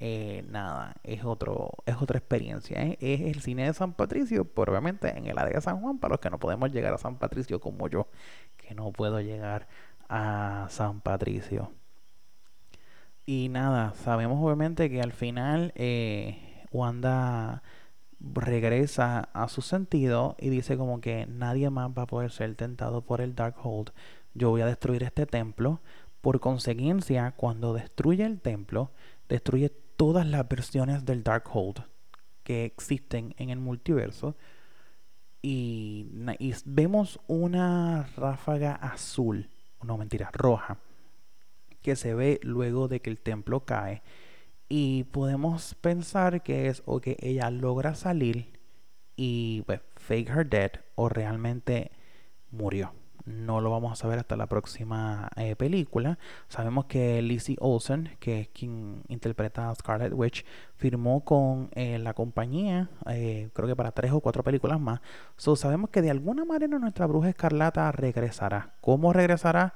Eh, 0.00 0.44
nada, 0.48 0.94
es 1.02 1.24
otro, 1.24 1.70
es 1.86 1.96
otra 1.96 2.18
experiencia. 2.18 2.82
¿eh? 2.82 2.98
Es 3.00 3.20
el 3.20 3.40
cine 3.42 3.66
de 3.66 3.74
San 3.74 3.94
Patricio, 3.94 4.44
pero 4.44 4.72
obviamente 4.72 5.16
en 5.16 5.26
el 5.26 5.38
área 5.38 5.56
de 5.56 5.60
San 5.60 5.80
Juan, 5.80 5.98
para 5.98 6.12
los 6.12 6.20
que 6.20 6.30
no 6.30 6.38
podemos 6.38 6.70
llegar 6.72 6.94
a 6.94 6.98
San 6.98 7.16
Patricio 7.18 7.60
como 7.60 7.88
yo, 7.88 8.08
que 8.56 8.74
no 8.74 8.92
puedo 8.92 9.20
llegar 9.20 9.68
a 10.08 10.66
San 10.70 11.00
Patricio. 11.00 11.72
Y 13.26 13.48
nada, 13.50 13.92
sabemos 13.94 14.42
obviamente 14.42 14.88
que 14.88 15.02
al 15.02 15.12
final 15.12 15.74
Wanda 16.72 17.62
regresa 18.20 19.28
a 19.32 19.48
su 19.48 19.62
sentido 19.62 20.34
y 20.38 20.48
dice 20.48 20.76
como 20.76 21.00
que 21.00 21.26
nadie 21.26 21.70
más 21.70 21.90
va 21.90 22.02
a 22.02 22.06
poder 22.06 22.30
ser 22.30 22.54
tentado 22.56 23.02
por 23.02 23.20
el 23.20 23.34
Darkhold 23.34 23.92
yo 24.38 24.50
voy 24.50 24.60
a 24.60 24.66
destruir 24.66 25.02
este 25.02 25.26
templo. 25.26 25.80
Por 26.20 26.40
consecuencia, 26.40 27.32
cuando 27.36 27.74
destruye 27.74 28.24
el 28.24 28.40
templo, 28.40 28.92
destruye 29.28 29.72
todas 29.98 30.24
las 30.26 30.48
versiones 30.48 31.04
del 31.04 31.24
Darkhold 31.24 31.82
que 32.44 32.64
existen 32.64 33.34
en 33.36 33.50
el 33.50 33.58
multiverso. 33.58 34.36
Y, 35.42 36.06
vemos 36.64 37.20
una 37.26 38.08
ráfaga 38.16 38.74
azul, 38.74 39.50
no 39.82 39.98
mentira, 39.98 40.30
roja, 40.32 40.78
que 41.82 41.96
se 41.96 42.14
ve 42.14 42.38
luego 42.42 42.86
de 42.86 43.00
que 43.00 43.10
el 43.10 43.18
templo 43.18 43.64
cae. 43.64 44.02
Y 44.68 45.04
podemos 45.04 45.74
pensar 45.74 46.42
que 46.42 46.68
es 46.68 46.82
o 46.86 47.00
que 47.00 47.16
ella 47.20 47.50
logra 47.50 47.94
salir 47.94 48.52
y 49.16 49.62
pues, 49.62 49.80
fake 49.96 50.30
her 50.30 50.48
dead 50.48 50.70
o 50.94 51.08
realmente 51.08 51.90
murió 52.50 52.92
no 53.28 53.60
lo 53.60 53.70
vamos 53.70 53.92
a 53.92 53.96
saber 53.96 54.18
hasta 54.18 54.36
la 54.36 54.46
próxima 54.46 55.30
eh, 55.36 55.54
película. 55.54 56.18
Sabemos 56.48 56.86
que 56.86 57.20
Lizzie 57.22 57.56
Olsen, 57.60 58.16
que 58.18 58.40
es 58.40 58.48
quien 58.48 59.02
interpreta 59.08 59.70
a 59.70 59.74
Scarlet 59.74 60.12
Witch, 60.14 60.44
firmó 60.76 61.24
con 61.24 61.70
eh, 61.74 61.98
la 61.98 62.14
compañía, 62.14 62.88
eh, 63.06 63.50
creo 63.52 63.68
que 63.68 63.76
para 63.76 63.92
tres 63.92 64.12
o 64.12 64.20
cuatro 64.20 64.42
películas 64.42 64.80
más. 64.80 65.00
So, 65.36 65.56
sabemos 65.56 65.90
que 65.90 66.02
de 66.02 66.10
alguna 66.10 66.44
manera 66.44 66.78
nuestra 66.78 67.06
bruja 67.06 67.28
escarlata 67.28 67.92
regresará. 67.92 68.74
¿Cómo 68.80 69.12
regresará? 69.12 69.74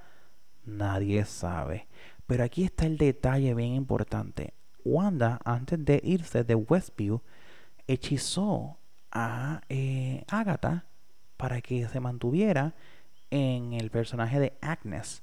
Nadie 0.64 1.24
sabe. 1.24 1.88
Pero 2.26 2.44
aquí 2.44 2.64
está 2.64 2.86
el 2.86 2.96
detalle 2.96 3.54
bien 3.54 3.74
importante. 3.74 4.54
Wanda, 4.84 5.40
antes 5.44 5.84
de 5.84 6.00
irse 6.02 6.44
de 6.44 6.54
Westview, 6.54 7.20
hechizó 7.86 8.78
a 9.10 9.60
Agatha 10.28 10.86
para 11.36 11.60
que 11.60 11.86
se 11.88 12.00
mantuviera 12.00 12.74
en 13.32 13.72
el 13.72 13.90
personaje 13.90 14.38
de 14.38 14.52
Agnes. 14.60 15.22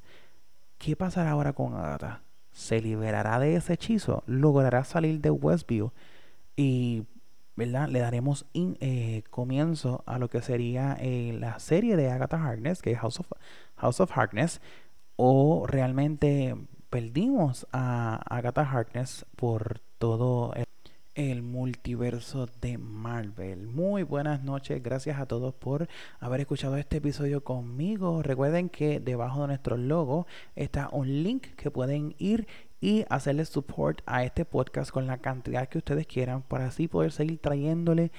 ¿Qué 0.80 0.96
pasará 0.96 1.32
ahora 1.32 1.54
con 1.54 1.76
Agatha? 1.76 2.24
¿Se 2.52 2.82
liberará 2.82 3.40
de 3.40 3.56
ese 3.56 3.74
hechizo? 3.74 4.24
¿Logrará 4.26 4.84
salir 4.84 5.22
de 5.22 5.30
Westview? 5.30 5.92
Y 6.56 7.06
¿verdad? 7.56 7.88
le 7.88 8.00
daremos 8.00 8.48
eh, 8.54 9.24
comienzo 9.30 10.04
a 10.08 10.18
lo 10.18 10.28
que 10.28 10.42
sería 10.42 10.98
eh, 11.00 11.38
la 11.40 11.60
serie 11.60 11.96
de 11.96 12.10
Agatha 12.10 12.44
Harkness, 12.44 12.82
que 12.82 12.92
es 12.92 13.00
House 13.00 13.20
of, 13.20 13.32
House 13.76 14.00
of 14.00 14.18
Harkness, 14.18 14.60
o 15.16 15.68
realmente 15.68 16.56
perdimos 16.90 17.68
a 17.72 18.16
Agatha 18.36 18.62
Harkness 18.62 19.26
por 19.36 19.82
todo 20.00 20.54
el 20.56 20.66
el 21.16 21.42
multiverso 21.42 22.48
de 22.62 22.78
Marvel. 22.78 23.68
Muy 23.68 24.04
buenas 24.04 24.44
noches, 24.44 24.82
gracias 24.82 25.20
a 25.20 25.26
todos 25.26 25.54
por 25.54 25.88
haber 26.20 26.42
escuchado 26.42 26.78
este 26.78 26.98
episodio 26.98 27.44
conmigo. 27.44 28.24
Recuerden 28.24 28.70
que 28.70 29.00
debajo 29.00 29.42
de 29.42 29.48
nuestro 29.48 29.78
logo 29.78 30.28
está 30.56 30.90
un 30.92 31.24
link 31.24 31.48
que 31.56 31.72
pueden 31.72 32.16
ir 32.18 32.48
y 32.82 33.06
hacerle 33.10 33.46
support 33.46 34.02
a 34.06 34.24
este 34.24 34.46
podcast 34.46 34.92
con 34.92 35.08
la 35.08 35.18
cantidad 35.18 35.68
que 35.68 35.80
ustedes 35.80 36.08
quieran 36.08 36.42
para 36.44 36.68
así 36.68 36.88
poder 36.88 37.12
seguir 37.12 37.40
trayéndole 37.40 38.12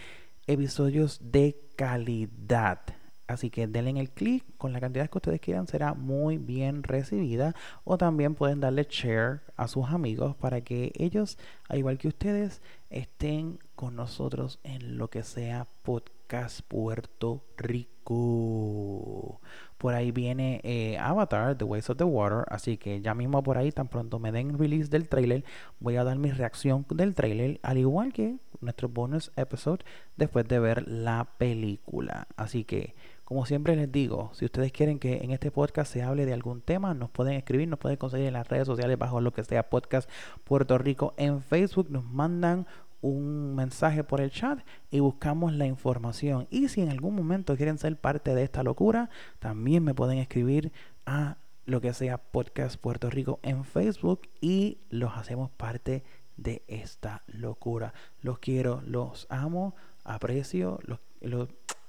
episodios 0.47 1.21
de 1.33 1.57
calidad. 1.77 2.81
Así 3.31 3.49
que 3.49 3.67
denle 3.67 4.01
el 4.01 4.11
clic 4.11 4.45
con 4.59 4.73
la 4.73 4.81
cantidad 4.81 5.09
que 5.09 5.19
ustedes 5.19 5.41
quieran, 5.41 5.69
será 5.69 5.95
muy 5.95 6.37
bien 6.37 6.83
recibida. 6.83 7.55
O 7.85 7.97
también 7.97 8.35
pueden 8.35 8.61
darle 8.61 8.87
share 8.91 9.41
a 9.57 9.69
sus 9.69 9.87
amigos 9.89 10.35
para 10.37 10.61
que 10.63 10.93
ellos, 10.97 11.39
al 11.69 11.79
igual 11.79 11.99
que 11.99 12.09
ustedes, 12.09 12.61
estén 12.91 13.59
con 13.77 13.95
nosotros 13.95 14.59
en 14.65 14.99
lo 14.99 15.09
que 15.09 15.23
sea 15.23 15.69
podcast 15.83 16.61
Puerto 16.67 17.45
Rico. 17.57 19.41
Por 19.79 19.95
ahí 19.95 20.11
viene 20.11 20.61
eh, 20.65 20.99
Avatar, 20.99 21.57
The 21.57 21.65
Ways 21.65 21.89
of 21.89 21.99
the 21.99 22.05
Water. 22.05 22.45
Así 22.49 22.77
que 22.77 23.01
ya 23.01 23.15
mismo 23.15 23.43
por 23.43 23.59
ahí, 23.59 23.71
tan 23.71 23.89
pronto 23.89 24.19
me 24.19 24.33
den 24.33 24.59
release 24.59 24.91
del 24.91 25.09
trailer, 25.09 25.45
voy 25.79 25.97
a 25.97 26.05
dar 26.05 26.19
mi 26.19 26.31
reacción 26.31 26.85
del 26.91 27.15
trailer, 27.15 27.61
al 27.63 27.79
igual 27.79 28.13
que 28.13 28.37
nuestro 28.61 28.89
bonus 28.89 29.33
episode 29.37 29.85
después 30.17 30.47
de 30.47 30.59
ver 30.59 30.87
la 30.87 31.29
película. 31.39 32.29
Así 32.37 32.65
que 32.65 32.95
como 33.31 33.47
siempre 33.47 33.77
les 33.77 33.93
digo, 33.93 34.33
si 34.35 34.45
ustedes 34.45 34.73
quieren 34.73 34.99
que 34.99 35.19
en 35.19 35.31
este 35.31 35.53
podcast 35.53 35.93
se 35.93 36.03
hable 36.03 36.27
de 36.27 36.33
algún 36.33 36.63
tema, 36.63 36.95
nos 36.95 37.11
pueden 37.11 37.35
escribir, 37.35 37.69
nos 37.69 37.79
pueden 37.79 37.97
conseguir 37.97 38.27
en 38.27 38.33
las 38.33 38.49
redes 38.49 38.67
sociales 38.67 38.99
bajo 38.99 39.21
lo 39.21 39.33
que 39.33 39.45
sea 39.45 39.71
Podcast 39.71 40.11
Puerto 40.43 40.79
Rico. 40.79 41.15
En 41.17 41.41
Facebook 41.41 41.89
nos 41.91 42.05
mandan 42.05 42.67
un 43.03 43.55
mensaje 43.55 44.03
por 44.03 44.21
el 44.21 44.33
chat 44.33 44.59
y 44.91 44.99
buscamos 44.99 45.53
la 45.53 45.67
información. 45.67 46.49
Y 46.51 46.71
si 46.71 46.81
en 46.81 46.89
algún 46.89 47.15
momento 47.15 47.57
quieren 47.57 47.79
ser 47.79 47.97
parte 47.97 48.35
de 48.35 48.43
esta 48.43 48.65
locura, 48.65 49.11
también 49.39 49.85
me 49.85 49.95
pueden 49.95 50.19
escribir 50.19 50.73
a 51.07 51.37
lo 51.67 51.81
que 51.81 51.95
sea 51.95 52.19
Podcast 52.19 52.81
Puerto 52.81 53.11
Rico 53.11 53.39
en 53.45 53.65
Facebook 53.65 54.23
y 54.41 54.79
los 54.91 55.17
hacemos 55.17 55.53
parte 55.53 56.03
de 56.37 56.65
esta 56.67 57.23
locura. 57.29 57.95
Los 58.23 58.41
quiero, 58.41 58.83
los 58.85 59.29
amo, 59.31 59.77
aprecio, 60.03 60.81
los, 60.83 60.99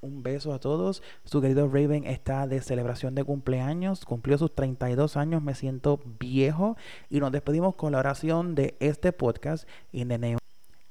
un 0.01 0.23
beso 0.23 0.53
a 0.53 0.59
todos. 0.59 1.01
Su 1.23 1.41
querido 1.41 1.67
Raven 1.67 2.05
está 2.05 2.47
de 2.47 2.61
celebración 2.61 3.15
de 3.15 3.23
cumpleaños. 3.23 4.05
Cumplió 4.05 4.37
sus 4.37 4.53
32 4.53 5.17
años. 5.17 5.41
Me 5.41 5.55
siento 5.55 5.99
viejo. 6.19 6.77
Y 7.09 7.19
nos 7.19 7.31
despedimos 7.31 7.75
con 7.75 7.91
la 7.91 7.99
oración 7.99 8.55
de 8.55 8.75
este 8.79 9.13
podcast. 9.13 9.67
In 9.91 10.09
the 10.09 10.17
name, 10.17 10.37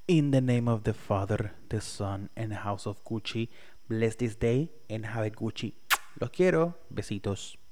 in 0.07 0.31
the 0.31 0.40
name 0.40 0.70
of 0.70 0.83
the 0.83 0.94
Father, 0.94 1.55
the 1.68 1.81
Son, 1.81 2.31
and 2.37 2.50
the 2.50 2.59
House 2.59 2.87
of 2.87 3.03
Gucci. 3.05 3.48
Bless 3.88 4.16
this 4.16 4.38
day 4.38 4.70
and 4.88 5.05
have 5.05 5.26
a 5.26 5.31
Gucci. 5.31 5.74
Los 6.18 6.31
quiero. 6.31 6.79
Besitos. 6.90 7.61